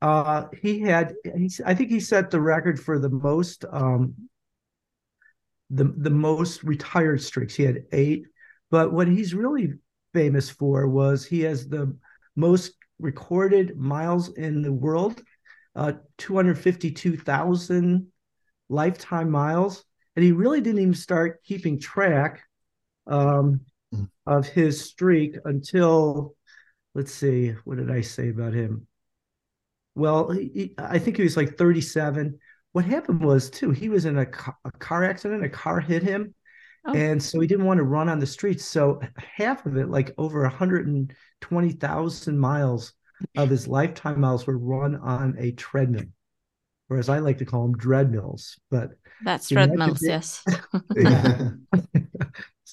[0.00, 4.14] Uh, he had, he's, I think he set the record for the most, um,
[5.70, 7.56] the the most retired streaks.
[7.56, 8.26] He had eight,
[8.70, 9.72] but what he's really
[10.14, 11.96] famous for was he has the
[12.36, 15.20] most recorded miles in the world,
[15.74, 18.06] uh, 252,000
[18.68, 19.84] lifetime miles.
[20.14, 22.44] And he really didn't even start keeping track
[23.08, 23.62] um.
[24.26, 26.34] Of his streak until,
[26.94, 28.86] let's see, what did I say about him?
[29.94, 32.38] Well, he, I think he was like 37.
[32.72, 34.26] What happened was, too, he was in a,
[34.64, 36.34] a car accident, a car hit him.
[36.86, 36.94] Oh.
[36.94, 38.64] And so he didn't want to run on the streets.
[38.64, 42.92] So half of it, like over 120,000 miles
[43.36, 46.04] of his lifetime miles, were run on a treadmill,
[46.86, 48.58] whereas I like to call them dreadmills.
[48.70, 48.90] But
[49.24, 50.44] that's treadmills, yes.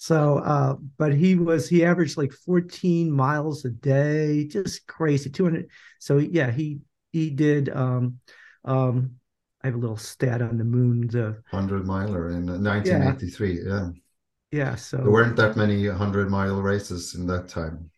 [0.06, 5.32] so, uh, but he was he averaged like 14 miles a day, just crazy.
[5.32, 5.68] 200.
[5.98, 6.78] So yeah, he
[7.12, 7.70] he did.
[7.70, 8.20] Um,
[8.66, 9.16] um,
[9.64, 11.08] I have a little stat on the moon.
[11.08, 13.54] The hundred miler in 1983.
[13.54, 13.64] Yeah.
[13.64, 13.90] yeah.
[14.52, 14.76] Yeah.
[14.76, 17.90] So there weren't that many hundred mile races in that time.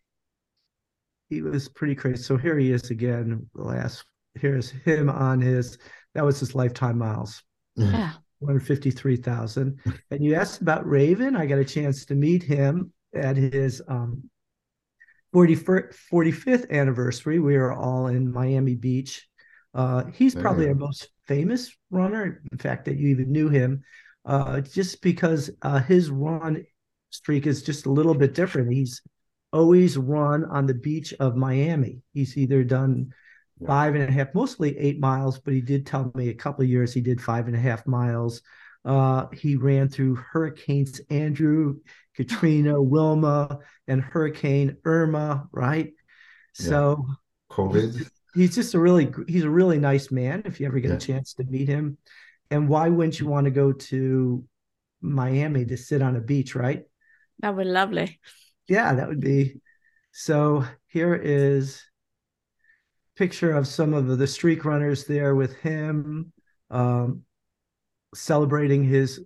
[1.28, 2.22] He was pretty crazy.
[2.22, 3.50] So here he is again.
[3.52, 5.76] Last here's him on his
[6.14, 7.42] that was his lifetime miles.
[7.76, 8.12] Yeah.
[8.40, 9.78] 153,000.
[10.10, 11.36] and you asked about Raven.
[11.36, 14.30] I got a chance to meet him at his um
[15.34, 17.38] 45th anniversary.
[17.38, 19.28] We were all in Miami Beach.
[19.74, 22.40] Uh, he's probably our most famous runner.
[22.50, 23.82] In fact, that you even knew him,
[24.24, 26.64] uh, just because uh, his run
[27.10, 28.72] streak is just a little bit different.
[28.72, 29.02] He's
[29.52, 32.00] always run on the beach of Miami.
[32.14, 33.12] He's either done
[33.66, 36.70] five and a half, mostly eight miles, but he did tell me a couple of
[36.70, 38.42] years he did five and a half miles.
[38.84, 41.80] Uh, he ran through Hurricanes Andrew,
[42.14, 45.92] Katrina, Wilma, and Hurricane Irma, right?
[46.58, 46.66] Yeah.
[46.66, 47.06] So
[47.50, 50.96] COVID he's just a really he's a really nice man if you ever get yeah.
[50.96, 51.98] a chance to meet him
[52.50, 54.44] and why wouldn't you want to go to
[55.00, 56.84] miami to sit on a beach right
[57.40, 58.20] that would be lovely
[58.68, 59.60] yeah that would be
[60.12, 61.82] so here is
[63.18, 66.32] picture of some of the streak runners there with him
[66.70, 67.22] um,
[68.14, 69.20] celebrating his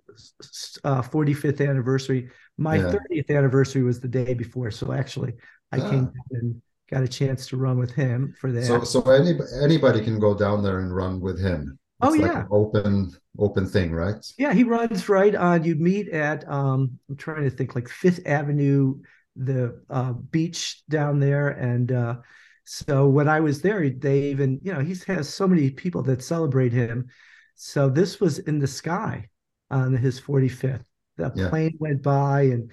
[0.84, 2.95] uh, 45th anniversary my yeah.
[3.11, 5.34] 30th anniversary was the day before so actually
[5.70, 6.22] i came ah.
[6.32, 6.62] and
[6.93, 8.66] got a chance to run with him for that.
[8.66, 11.78] So, so any, anybody can go down there and run with him.
[12.03, 14.16] Oh, it's oh yeah, open open thing, right?
[14.36, 15.64] Yeah, he runs right on.
[15.64, 19.01] You meet at um, I'm trying to think like Fifth Avenue,
[19.36, 22.16] the uh, beach down there, and uh,
[22.65, 26.23] so when I was there, they even you know he has so many people that
[26.23, 27.09] celebrate him.
[27.55, 29.29] So this was in the sky
[29.71, 30.85] on his 45th.
[31.17, 31.49] The yeah.
[31.49, 32.71] plane went by, and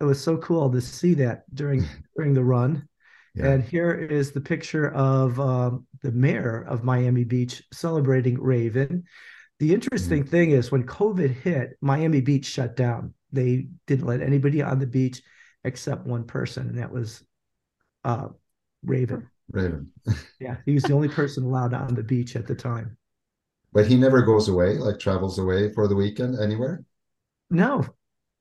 [0.00, 1.84] it was so cool to see that during
[2.16, 2.88] during the run.
[3.34, 3.50] Yeah.
[3.50, 9.04] And here is the picture of um, the mayor of Miami Beach celebrating Raven.
[9.60, 10.30] The interesting mm-hmm.
[10.30, 13.14] thing is when COVID hit, Miami Beach shut down.
[13.32, 15.20] They didn't let anybody on the beach
[15.64, 17.22] except one person, and that was
[18.04, 18.28] uh,
[18.82, 19.28] Raven.
[19.50, 19.90] Raven.
[20.40, 22.96] yeah, he was the only person allowed on the beach at the time.
[23.72, 26.84] But he never goes away, like travels away for the weekend anywhere.
[27.50, 27.84] No,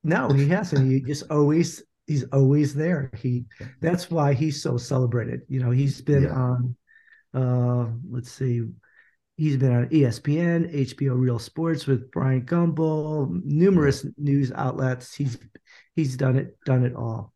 [0.04, 0.90] no, he hasn't.
[0.90, 3.12] He just always he's always there.
[3.18, 3.46] He
[3.82, 5.42] that's why he's so celebrated.
[5.50, 6.30] You know, he's been yeah.
[6.30, 6.76] on
[7.34, 8.64] uh let's see,
[9.36, 15.14] he's been on ESPN, HBO Real Sports with Bryant Gumbel, numerous news outlets.
[15.14, 15.38] He's
[15.96, 17.34] he's done it, done it all.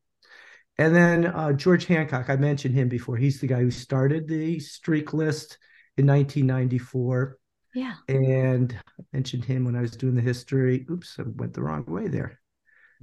[0.78, 3.18] And then uh, George Hancock, I mentioned him before.
[3.18, 5.58] He's the guy who started the streak list
[5.98, 7.38] in 1994.
[7.74, 7.96] Yeah.
[8.08, 10.86] And I mentioned him when I was doing the history.
[10.90, 12.40] Oops, I went the wrong way there.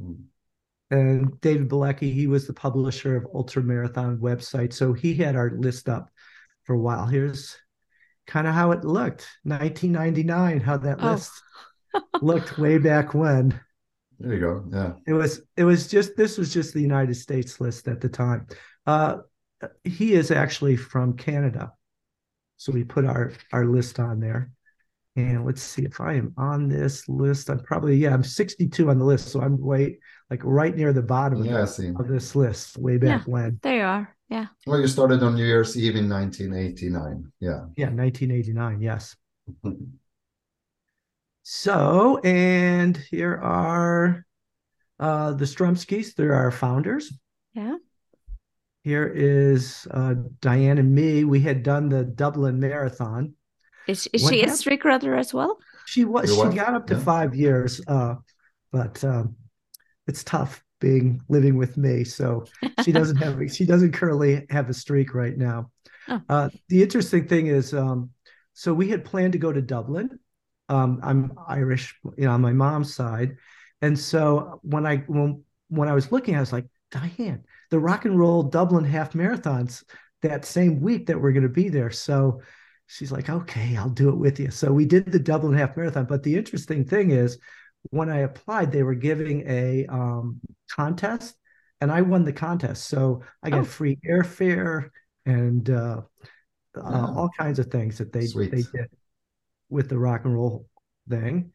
[0.01, 0.25] Mm
[0.91, 4.73] and David Bilecki, he was the publisher of Ultra Marathon website.
[4.73, 6.11] So he had our list up
[6.64, 7.07] for a while.
[7.07, 7.57] Here's
[8.27, 11.12] kind of how it looked 1999 how that Oh.
[11.12, 11.31] list
[12.21, 13.59] looked way back when
[14.19, 14.64] There you go.
[14.73, 14.93] Yeah.
[15.07, 18.47] it was it was just this was just the united states list at the time
[18.87, 19.19] uh
[19.85, 21.73] he is actually from canada
[22.57, 24.51] so we put our our list on there
[25.16, 28.99] and let's see if i am on this list i'm probably yeah i'm 62 on
[28.99, 29.99] the list so i'm way
[30.31, 31.89] like right near the bottom Yeah, of, see.
[31.89, 34.16] of this list way back when There you are.
[34.29, 34.47] Yeah.
[34.66, 37.33] Well, you started on New Year's Eve in 1989.
[37.41, 37.64] Yeah.
[37.77, 39.16] yeah 1989 yes
[41.51, 44.27] So, and here are
[45.01, 46.15] uh, the Strumskys.
[46.15, 47.11] They're our founders.
[47.55, 47.77] Yeah.
[48.83, 51.25] Here is uh, Diane and me.
[51.25, 53.33] We had done the Dublin Marathon.
[53.87, 54.59] Is, is What she a happened?
[54.59, 55.57] streak runner as well?
[55.87, 56.55] She was Your she wife?
[56.55, 57.01] got up to Yeah.
[57.01, 58.17] five years, uh,
[58.71, 59.35] but um,
[60.07, 62.05] it's tough being living with me.
[62.05, 62.45] So
[62.85, 65.71] she doesn't have she doesn't currently have a streak right now.
[66.09, 66.21] Oh.
[66.29, 68.11] Uh, the interesting thing is, um,
[68.53, 70.19] so we had planned to go to Dublin.
[70.69, 73.37] Um, I'm Irish, you know, on my mom's side,
[73.81, 78.05] and so when I when when I was looking, I was like, Diane, the Rock
[78.05, 79.85] and Roll Dublin half marathons
[80.23, 81.91] that same week that we're going to be there.
[81.91, 82.43] So
[82.87, 84.51] she's like, okay, I'll do it with you.
[84.51, 86.07] So we did the Dublin half marathon.
[86.07, 87.39] But the interesting thing is,
[87.91, 90.41] when I applied, they were giving a um,
[90.71, 91.37] contest,
[91.81, 92.89] and I won the contest.
[92.89, 93.64] So I got Oh.
[93.64, 94.91] free airfare
[95.27, 96.03] and uh,
[96.77, 98.51] uh, all kinds of things that they Sweet.
[98.51, 98.89] they did
[99.69, 100.66] with the rock and roll
[101.09, 101.53] thing.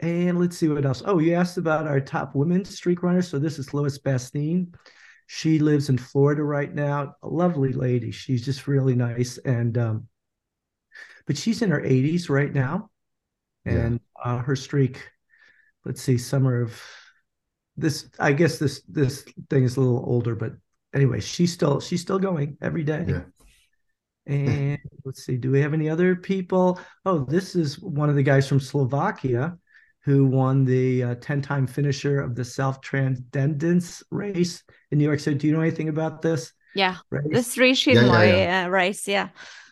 [0.00, 1.02] And let's see what else.
[1.04, 3.28] Oh, you asked about our top women streak runners.
[3.28, 4.74] So this is Lois Bastine.
[5.26, 7.14] She lives in Florida right now.
[7.22, 8.10] A lovely lady.
[8.10, 9.38] She's just really nice.
[9.38, 10.08] And um,
[11.26, 12.90] but she's in her 80s right now.
[13.64, 13.72] Yeah.
[13.72, 15.10] And uh, her streak,
[15.84, 16.80] let's see, summer of
[17.76, 20.52] this, I guess this this thing is a little older, but
[20.94, 23.04] anyway, she's still she's still going every day.
[23.08, 23.22] Yeah.
[24.26, 26.80] And let's see, do we have any other people?
[27.04, 29.56] Oh, this is one of the guys from Slovakia
[30.02, 35.20] who won the uh, 10 time finisher of the Self Transcendence race in New York
[35.20, 35.36] City.
[35.38, 36.96] Do you know anything about this Yeah.
[37.10, 37.26] race?
[37.30, 39.08] The three Yeah, yeah, Chinmoy uh, race.
[39.08, 39.28] Yeah.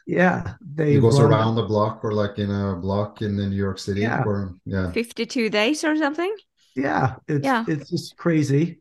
[0.07, 3.47] yeah, they It goes run- around the block or like in a block in the
[3.47, 4.03] New York City.
[4.03, 4.23] Yeah.
[4.25, 4.91] Or, yeah.
[4.93, 6.35] 52 days or something.
[6.77, 7.65] Yeah, it's Yeah.
[7.69, 8.81] it's just crazy.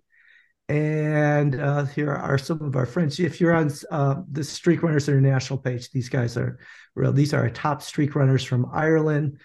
[0.69, 3.19] And uh, here are some of our friends.
[3.19, 6.57] If you're on uh, the Streak Runners International page, these guys are
[6.95, 7.11] real.
[7.11, 9.39] These are our top streak runners from Ireland.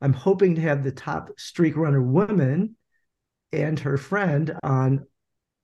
[0.00, 2.76] I'm hoping to have the top streak runner woman
[3.52, 5.06] and her friend on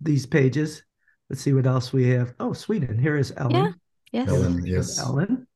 [0.00, 0.82] these pages.
[1.28, 2.34] Let's see what else we have.
[2.40, 2.98] Oh, Sweden.
[2.98, 3.54] Here is Ellen.
[3.54, 3.72] Yeah.
[4.12, 4.28] Yes.
[4.28, 4.98] Ellen, yes.
[4.98, 5.46] Ellen.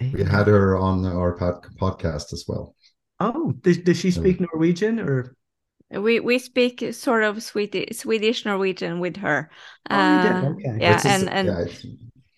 [0.00, 2.74] We had her on our pod- podcast as well.
[3.20, 5.36] Oh, does, does she speak Norwegian or?
[5.92, 9.50] We we speak sort of Swedish Swedish Norwegian with her.
[9.90, 9.96] Oh.
[9.96, 10.78] Uh, Okay.
[10.80, 11.84] Yeah, It's and s- and yeah, it's,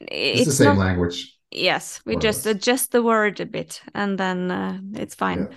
[0.00, 1.38] it's, it's the same not, language.
[1.50, 2.56] Yes, we just less.
[2.56, 5.48] adjust the word a bit, and then uh, it's fine.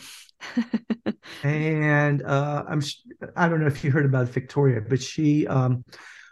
[1.43, 2.81] and uh, I'm
[3.35, 5.83] I don't know if you heard about Victoria, but she um,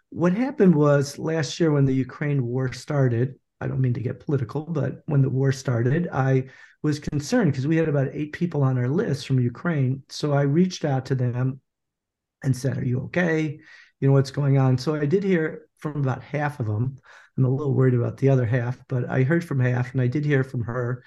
[0.09, 3.35] what happened was last year when the Ukraine war started.
[3.61, 6.45] I don't mean to get political, but when the war started, I
[6.85, 10.03] was concerned because we had about eight people on our list from Ukraine.
[10.09, 11.59] So I reached out to them
[12.43, 13.59] and said, "Are you okay?
[13.99, 16.97] You know what's going on?" So I did hear from about half of them.
[17.35, 20.05] I'm a little worried about the other half, but I heard from half, and I
[20.05, 21.03] did hear from her.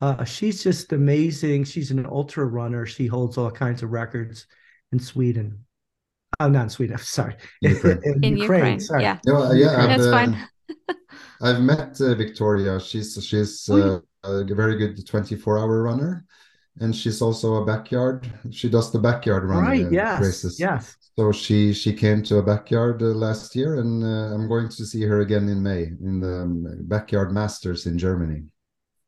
[0.00, 1.64] Uh, she's just amazing.
[1.64, 2.86] She's an ultra runner.
[2.86, 4.46] She holds all kinds of records
[4.92, 5.66] in Sweden.
[6.40, 6.96] Oh, not in Sweden.
[7.18, 8.00] Sorry, Ukraine.
[8.22, 9.02] In Ukraine, Sorry.
[9.02, 9.82] yeah, Yeah, yeah.
[9.82, 10.48] I've, that's uh, fine.
[11.42, 12.80] I've met uh, Victoria.
[12.80, 13.68] She's she's
[14.28, 16.24] a very good 24 hour runner,
[16.80, 18.30] and she's also a backyard.
[18.50, 19.86] She does the backyard run Right.
[19.86, 20.20] uh, Yes.
[20.22, 20.60] races.
[20.60, 20.96] Yes.
[21.16, 24.86] So she she came to a backyard uh, last year, and uh, I'm going to
[24.86, 28.42] see her again in May in the um, backyard masters in Germany.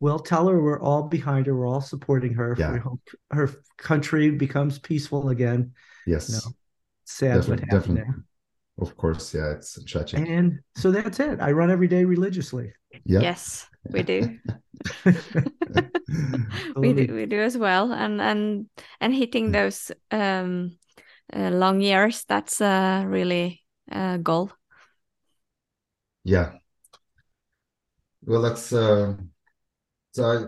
[0.00, 1.54] Well, tell her we're all behind her.
[1.54, 2.56] We're all supporting her.
[2.58, 2.72] Yeah.
[2.72, 5.72] We hope her country becomes peaceful again.
[6.06, 6.52] Yes, No.
[7.04, 8.22] Sad what Definitely- happened definitely.
[8.78, 9.34] of course.
[9.34, 10.18] Yeah, it's tragic.
[10.26, 11.38] And so that's it.
[11.40, 12.72] I run every day religiously.
[13.04, 13.20] yeah.
[13.20, 14.38] Yes, we do.
[16.76, 17.14] we do.
[17.14, 18.66] We do as well, and and
[19.00, 20.78] and hitting those um
[21.32, 22.24] uh, long years.
[22.28, 24.50] That's uh, really a goal.
[26.24, 26.52] Yeah.
[28.22, 29.14] Well, that's uh,
[30.12, 30.24] so.
[30.24, 30.44] I,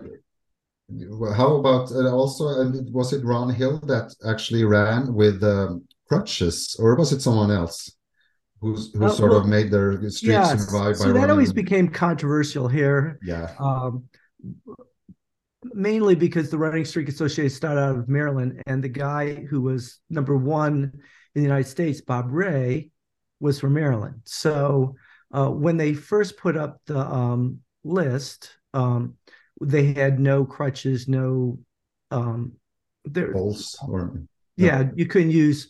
[0.89, 2.47] well, how about uh, also?
[2.49, 7.51] Uh, was it Ron Hill that actually ran with um, crutches, or was it someone
[7.51, 7.95] else
[8.63, 10.65] who Uh, sort well, of made their streak Yes.
[10.67, 11.31] survive So by that running?
[11.31, 13.19] always became controversial here.
[13.21, 14.05] yeah, um,
[15.73, 19.99] mainly because the Running Streak Association started out of Maryland, and the guy who was
[20.09, 20.91] number one
[21.35, 22.89] in the United States, Bob Ray,
[23.39, 24.21] was from Maryland.
[24.25, 24.95] So
[25.33, 29.15] uh, when they first put up the um, list, um,
[29.61, 31.59] they had no crutches, no
[32.11, 32.53] um,
[33.05, 34.23] there or
[34.55, 35.69] yeah, you couldn't use.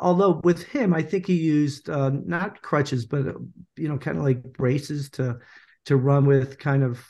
[0.00, 3.32] Although with him, I think he used uh, not crutches, but uh,
[3.76, 5.38] you know, kind of like braces to
[5.86, 7.04] to run with, kind of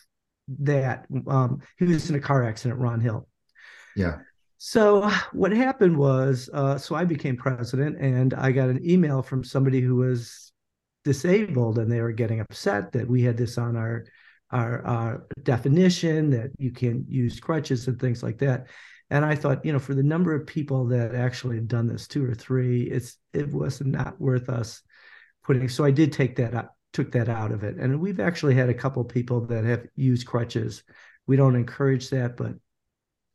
[0.61, 1.07] that.
[1.27, 3.29] Um, he was in a car accident, Ron Hill.
[3.97, 4.19] Yeah.
[4.59, 9.45] So what happened was, uh, so I became president, and I got an email from
[9.45, 10.53] somebody who was
[11.05, 14.05] disabled, and they were getting upset that we had this on our
[14.51, 18.67] our, our definition that you can't use crutches and things like that.
[19.11, 22.07] And I thought, you know, for the number of people that actually had done this,
[22.07, 24.83] two or three, it's it was not worth us
[25.45, 25.69] putting.
[25.69, 28.69] So I did take that out, took that out of it, and we've actually had
[28.69, 30.83] a couple people that have used crutches.
[31.27, 32.55] We don't encourage that, but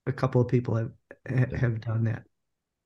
[0.05, 0.91] a couple of people have
[1.25, 2.23] have done that.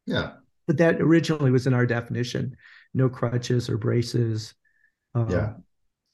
[0.06, 0.34] Yeah.
[0.66, 2.56] But that originally was in our definition,
[2.94, 4.54] no crutches or braces.
[5.14, 5.54] Um, yeah.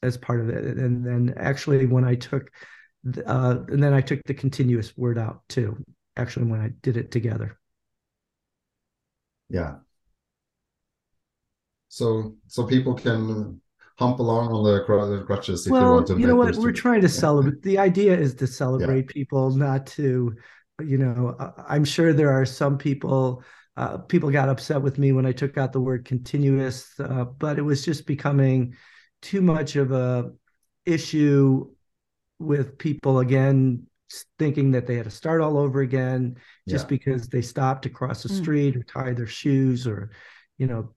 [0.01, 2.51] As part of it, and then actually when I took,
[3.25, 5.81] uh, and then I took the continuous word out too.
[6.15, 7.59] Actually, when I did it together.
[9.49, 9.75] Yeah.
[11.89, 13.61] So so people can
[13.97, 16.19] hump along on the crutches if well, they want to.
[16.19, 16.55] You know what?
[16.55, 17.61] We're trying to celebrate.
[17.61, 19.13] the idea is to celebrate yeah.
[19.13, 20.35] people, not to
[20.81, 21.35] you know,
[21.67, 23.43] I'm sure there are some people.
[23.75, 27.57] Uh, people got upset with me when I took out the word continuous, uh, but
[27.57, 28.75] it was just becoming
[29.21, 30.31] too much of a
[30.85, 31.71] issue
[32.37, 33.87] with people again
[34.39, 36.35] thinking that they had to start all over again
[36.67, 36.89] just yeah.
[36.89, 38.41] because they stopped to cross the hmm.
[38.41, 38.79] street mm.
[38.79, 40.11] or tie their shoes or
[40.57, 40.93] you know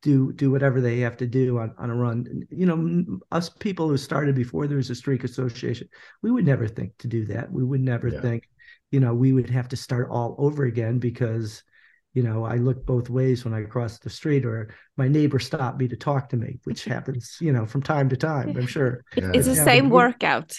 [0.00, 3.88] do do whatever they have to do on, on a run you know us people
[3.88, 5.86] who started before there was a streak association
[6.22, 8.20] we would never think to do that we would never yeah.
[8.20, 8.48] think
[8.94, 11.64] you know, we would have to start all over again because,
[12.12, 15.80] you know, I look both ways when I cross the street or my neighbor stopped
[15.80, 19.02] me to talk to me, which happens, you know, from time to time, I'm sure.
[19.16, 20.56] It's the same workout.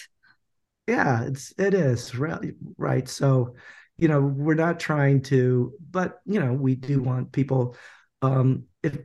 [0.86, 3.08] Yeah, it's it is right right.
[3.08, 3.54] So,
[3.96, 7.76] you know, we're not trying to, but you know, we do want people
[8.22, 8.98] um if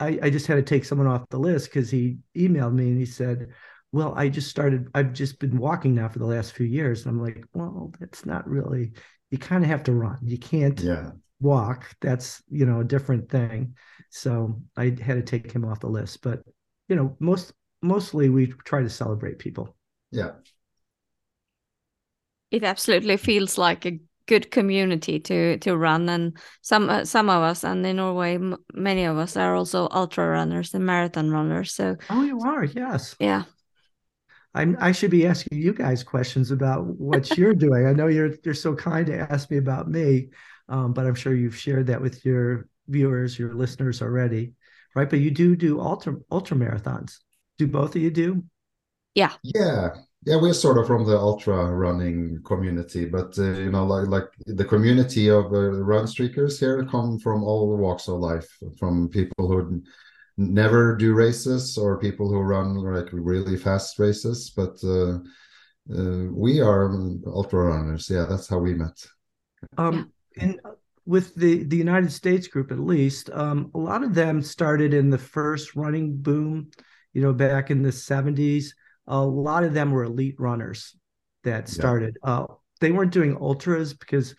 [0.00, 2.98] I, I just had to take someone off the list because he emailed me and
[2.98, 3.48] he said,
[3.92, 7.04] well, I just started, I've just been walking now for the last few years.
[7.04, 8.92] And I'm like, well, that's not really,
[9.30, 10.18] you kind of have to run.
[10.22, 11.10] You can't yeah.
[11.40, 11.96] walk.
[12.00, 13.74] That's, you know, a different thing.
[14.10, 16.22] So I had to take him off the list.
[16.22, 16.42] But,
[16.88, 17.52] you know, most,
[17.82, 19.74] mostly we try to celebrate people.
[20.10, 20.32] Yeah.
[22.50, 27.42] It absolutely feels like a good community to to run and some uh, some of
[27.42, 28.38] us and in Norway
[28.74, 33.16] many of us are also ultra runners and marathon runners so oh you are yes
[33.18, 33.44] yeah
[34.54, 37.86] I'm, I should be asking you guys questions about what you're doing.
[37.86, 40.30] I know you're you're so kind to ask me about me,
[40.68, 44.54] um, but I'm sure you've shared that with your viewers, your listeners already,
[44.94, 45.08] right?
[45.08, 47.18] But you do do ultra ultra marathons.
[47.58, 48.44] Do both of you do?
[49.14, 49.32] Yeah.
[49.42, 49.90] Yeah.
[50.24, 54.28] Yeah, we're sort of from the ultra running community, but uh, you know, like like
[54.46, 58.48] the community of uh, run streakers here come from all walks of life,
[58.78, 59.82] from people who
[60.38, 65.18] never do races or people who run like really fast races but uh,
[65.92, 66.90] uh, we are
[67.26, 68.08] ultra runners.
[68.08, 69.04] Yeah that's how we met.
[69.76, 70.60] Um and
[71.04, 75.10] with the the united states group at least um a lot of them started in
[75.10, 76.70] the first running boom
[77.14, 78.66] you know back in the 70s
[79.08, 80.96] a lot of them were elite runners
[81.44, 82.30] that started yeah.
[82.30, 82.46] uh
[82.80, 84.34] they weren't doing ultras because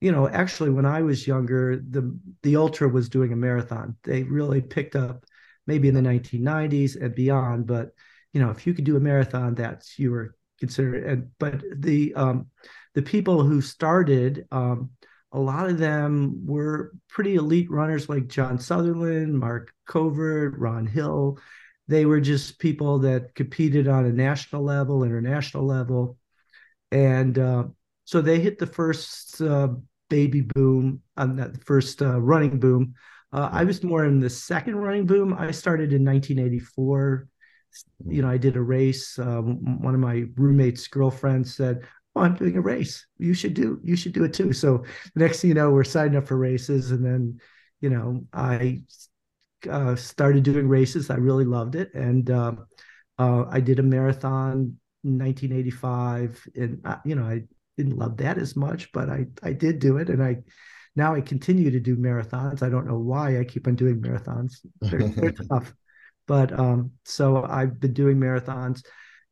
[0.00, 4.22] you know actually when i was younger the the ultra was doing a marathon they
[4.24, 5.24] really picked up
[5.66, 7.66] maybe in the 1990s and beyond.
[7.66, 7.90] But
[8.32, 11.04] you know, if you could do a marathon, that's you were considered.
[11.04, 12.46] And but the um,
[12.94, 14.90] the people who started, um,
[15.32, 21.38] a lot of them were pretty elite runners, like John Sutherland, Mark Covert, Ron Hill.
[21.88, 26.18] They were just people that competed on a national level, international level,
[26.90, 27.64] and uh,
[28.04, 29.68] so they hit the first uh,
[30.08, 32.94] baby boom on that first uh, running boom
[33.32, 35.34] uh, I was more in the second running boom.
[35.34, 37.28] I started in 1984.
[38.08, 39.18] You know, I did a race.
[39.18, 43.06] Um, one of my roommates' girlfriends said, "Oh, I'm doing a race.
[43.18, 43.80] You should do.
[43.82, 44.84] You should do it too." So
[45.14, 47.40] the next thing you know, we're signing up for races, and then,
[47.80, 48.84] you know, I
[49.68, 51.10] uh, started doing races.
[51.10, 52.52] I really loved it, and uh,
[53.18, 56.48] uh I did a marathon in 1985.
[56.54, 57.42] And uh, you know, I
[57.76, 60.38] didn't love that as much, but I I did do it, and I
[60.96, 62.62] now I continue to do marathons.
[62.62, 64.64] I don't know why I keep on doing marathons.
[64.80, 65.74] They're, they're tough.
[66.26, 68.82] But um, so I've been doing marathons.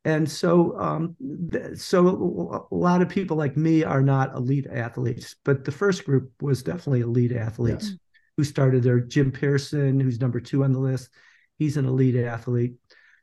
[0.04, 1.16] And so, um,
[1.74, 6.30] so a lot of people like me are not elite athletes, but the first group
[6.42, 7.94] was definitely elite athletes
[8.36, 9.00] who started there.
[9.00, 11.10] Jim Pearson, who's number two on the list,
[11.58, 12.74] he's an elite athlete.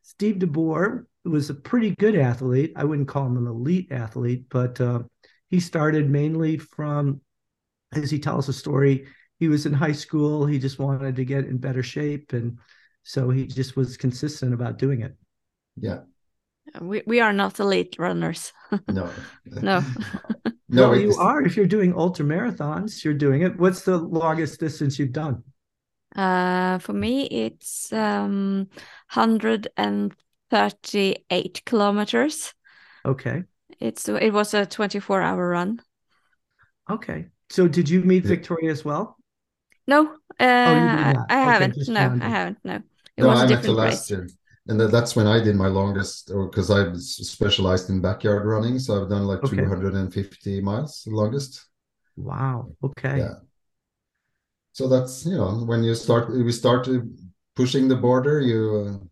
[0.03, 2.73] Steve DeBoer was a pretty good athlete.
[2.75, 5.03] I wouldn't call him an elite athlete, but uh,
[5.49, 7.21] he started mainly from,
[7.93, 9.07] as he tells the story,
[9.39, 10.45] he was in high school.
[10.45, 12.33] He just wanted to get in better shape.
[12.33, 12.57] And
[13.03, 15.15] so he just was consistent about doing it.
[15.75, 16.01] Yeah.
[16.79, 18.53] We, we are not elite runners.
[18.87, 19.09] No.
[19.45, 19.83] no.
[20.71, 21.41] no, well, you are.
[21.41, 23.59] If you're doing ultra marathons, you're doing it.
[23.59, 25.43] What's the longest distance you've done?
[26.15, 28.67] Uh, for me, it's um,
[29.13, 32.53] 138 kilometers.
[33.05, 33.43] Okay.
[33.79, 35.81] It's it was a 24 hour run.
[36.89, 37.25] Okay.
[37.49, 39.17] So did you meet Victoria as well?
[39.87, 41.75] No, uh, oh, I, I okay, haven't.
[41.87, 42.59] No, I haven't.
[42.63, 42.83] No, it
[43.17, 44.11] no, was I a different last race.
[44.11, 44.27] year
[44.67, 48.77] and that's when I did my longest, because I specialized in backyard running.
[48.79, 49.57] So I've done like okay.
[49.57, 51.65] 250 miles, longest.
[52.15, 52.71] Wow.
[52.83, 53.19] Okay.
[53.19, 53.35] Yeah.
[54.73, 57.11] So that's you know when you start, we start to
[57.55, 59.05] pushing the border, you uh,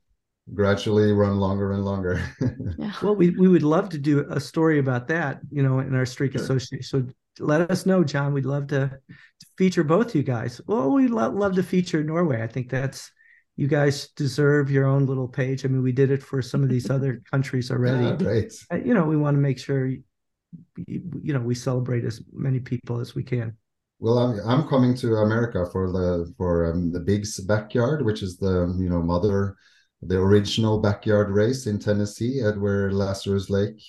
[0.54, 2.22] gradually run longer and longer.
[2.78, 2.94] yeah.
[3.02, 6.06] Well, we we would love to do a story about that, you know, in our
[6.06, 6.42] streak sure.
[6.42, 6.84] association.
[6.84, 7.08] So
[7.40, 8.34] let us know, John.
[8.34, 10.62] We'd love to, to feature both you guys.
[10.68, 12.42] Well, we'd lo- love to feature Norway.
[12.42, 13.12] I think that's
[13.60, 15.66] you guys deserve your own little page.
[15.66, 18.06] I mean, we did it for some of these other countries already.
[18.06, 18.54] Yeah, great.
[18.72, 23.02] Uh, you know, we want to make sure, you, know, we celebrate as many people
[23.02, 23.58] as we can.
[24.00, 28.38] Well, I'm, I'm coming to America for the for um, the Big's backyard, which is
[28.38, 29.58] the you know mother,
[30.02, 33.84] the original backyard race in Tennessee at where Lazarus Lake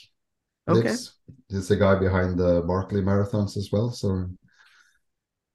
[0.67, 1.13] lives.
[1.49, 1.57] Okay.
[1.57, 3.93] It's the guy behind the Barkley marathons as well.
[3.93, 4.27] So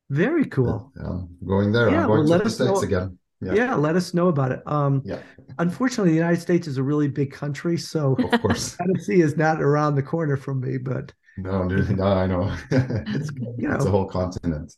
[0.09, 0.93] very cool.
[1.03, 1.89] I'm going there.
[1.89, 2.88] Yeah, I'm going well, to the States know.
[2.88, 3.53] again yeah.
[3.53, 3.75] yeah.
[3.75, 4.61] let us know about it.
[4.65, 5.19] Um, yeah.
[5.59, 9.61] Unfortunately, the United States is a really big country, so of course Tennessee is not
[9.61, 10.77] around the corner from me.
[10.77, 12.55] But no, no, I know.
[12.71, 14.73] it's, you know, it's a whole continent.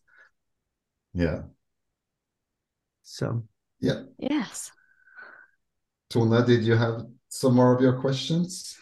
[1.13, 1.41] Yeah.
[3.03, 3.43] So.
[3.79, 4.03] Yeah.
[4.17, 4.71] Yes.
[6.09, 8.77] Tone, did you have some more of your questions?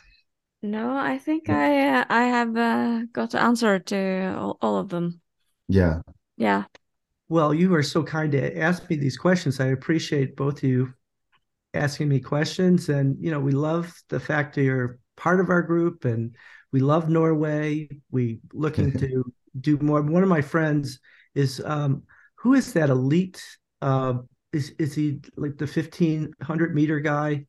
[0.61, 1.57] No, I think yeah.
[1.57, 5.21] I uh, I have uh, got the answer to all, all of them.
[5.67, 6.01] Yeah.
[6.37, 6.63] Yeah.
[7.27, 9.59] Well, you are so kind to ask me these questions.
[9.59, 10.93] I appreciate both of you
[11.73, 12.89] asking me questions.
[12.89, 16.35] And, you know, we love the fact that you're part of our group and
[16.71, 17.89] we love Norway.
[18.11, 19.23] We looking to
[19.59, 20.01] do more.
[20.01, 20.99] One of my friends
[21.33, 22.03] is um,
[22.35, 23.41] who is that elite?
[23.81, 24.15] Uh,
[24.53, 27.45] is is he like the fifteen hundred meter guy?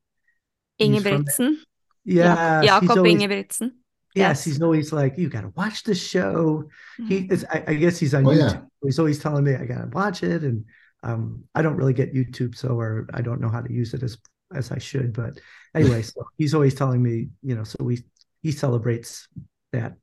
[0.81, 1.57] Ingebrigtsen.
[2.05, 3.73] Yeah, Jakob Ingebrigtsen.
[4.17, 6.65] Yes, he's always like, you got to watch the show.
[6.99, 7.07] Mm-hmm.
[7.09, 8.53] He is, I, I, guess he's on oh, YouTube.
[8.55, 8.61] Yeah.
[8.83, 10.65] He's always telling me I got to watch it, and
[11.03, 14.03] um, I don't really get YouTube, so or I don't know how to use it
[14.03, 14.17] as
[14.55, 15.13] as I should.
[15.13, 15.39] But
[15.75, 18.05] anyway, so he's always telling me, you know, so we
[18.43, 19.29] he celebrates
[19.73, 19.97] that.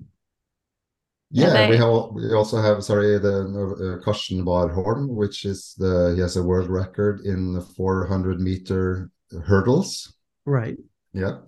[1.32, 6.22] Yeah, we have we also have sorry the uh, Karsten Warholm, which is the he
[6.22, 9.10] has a world record in the 400 meter
[9.44, 10.14] hurdles.
[10.46, 10.78] Right.
[11.14, 11.40] Yeah.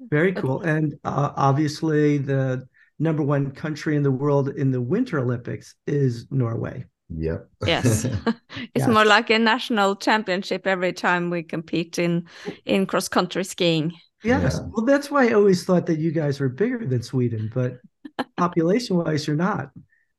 [0.00, 0.62] Very cool.
[0.62, 2.66] And uh, obviously, the
[2.98, 6.84] number one country in the world in the Winter Olympics is Norway.
[7.16, 7.48] Yep.
[7.66, 8.04] yes.
[8.34, 8.36] it's
[8.74, 8.88] yes.
[8.88, 12.26] more like a national championship every time we compete in
[12.64, 13.92] in cross country skiing.
[14.22, 14.56] Yes.
[14.56, 14.66] Yeah.
[14.72, 17.78] Well, that's why I always thought that you guys were bigger than Sweden, but
[18.36, 19.70] population wise, you're not.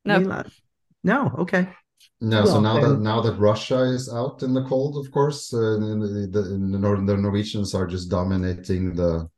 [0.05, 0.15] No.
[0.15, 0.49] I mean, uh,
[1.03, 1.35] no.
[1.39, 1.69] Okay.
[2.21, 2.43] No.
[2.43, 5.77] Well, so now that now that Russia is out in the cold, of course, uh,
[5.79, 6.41] the, the, the,
[7.05, 9.29] the Norwegians are just dominating the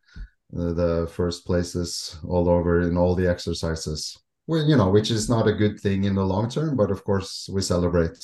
[0.51, 4.17] the first places all over in all the exercises.
[4.47, 7.03] Well, you know, which is not a good thing in the long term, but of
[7.03, 8.17] course we celebrate.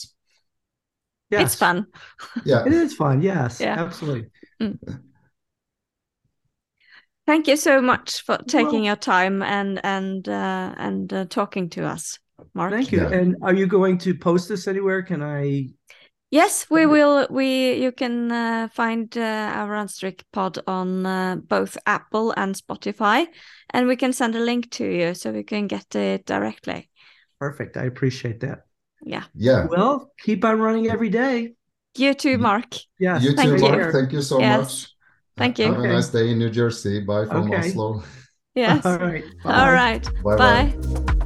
[1.30, 1.42] Yes.
[1.42, 1.88] It's fun.
[2.46, 2.66] Yeah.
[2.66, 3.22] it is fun.
[3.22, 3.60] Yes.
[3.60, 3.76] Yeah.
[3.80, 4.30] Absolutely.
[4.62, 4.80] Mm.
[7.26, 11.70] Thank you so much for taking well, your time and and uh, and uh, talking
[11.72, 12.20] to us,
[12.54, 12.72] Mark.
[12.72, 13.02] Thank you.
[13.02, 13.12] Yeah.
[13.12, 15.04] And are you going to post this anywhere?
[15.04, 15.68] Can I
[16.30, 17.26] Yes, we will.
[17.30, 23.28] We you can uh, find uh, our Runstreak pod on uh, both Apple and Spotify,
[23.70, 26.90] and we can send a link to you so we can get it directly.
[27.40, 27.78] Perfect.
[27.78, 28.66] I appreciate that.
[29.04, 29.24] Yeah.
[29.36, 29.68] Yeah.
[29.70, 31.54] Well, keep on running every day.
[31.96, 32.76] You too, Mark.
[33.00, 33.20] Yeah.
[33.20, 33.72] You Thank too, you.
[33.72, 33.94] Mark.
[33.94, 34.60] Thank you so yes.
[34.60, 34.88] much.
[35.38, 35.66] Thank you.
[35.68, 35.90] Have okay.
[35.90, 37.00] a nice day in New Jersey.
[37.02, 37.70] Bye from okay.
[37.70, 38.04] Oslo.
[38.54, 38.86] Yes.
[38.86, 39.24] All right.
[39.44, 39.62] Bye.
[39.62, 40.10] All right.
[40.24, 40.74] Bye.
[40.76, 41.24] Bye.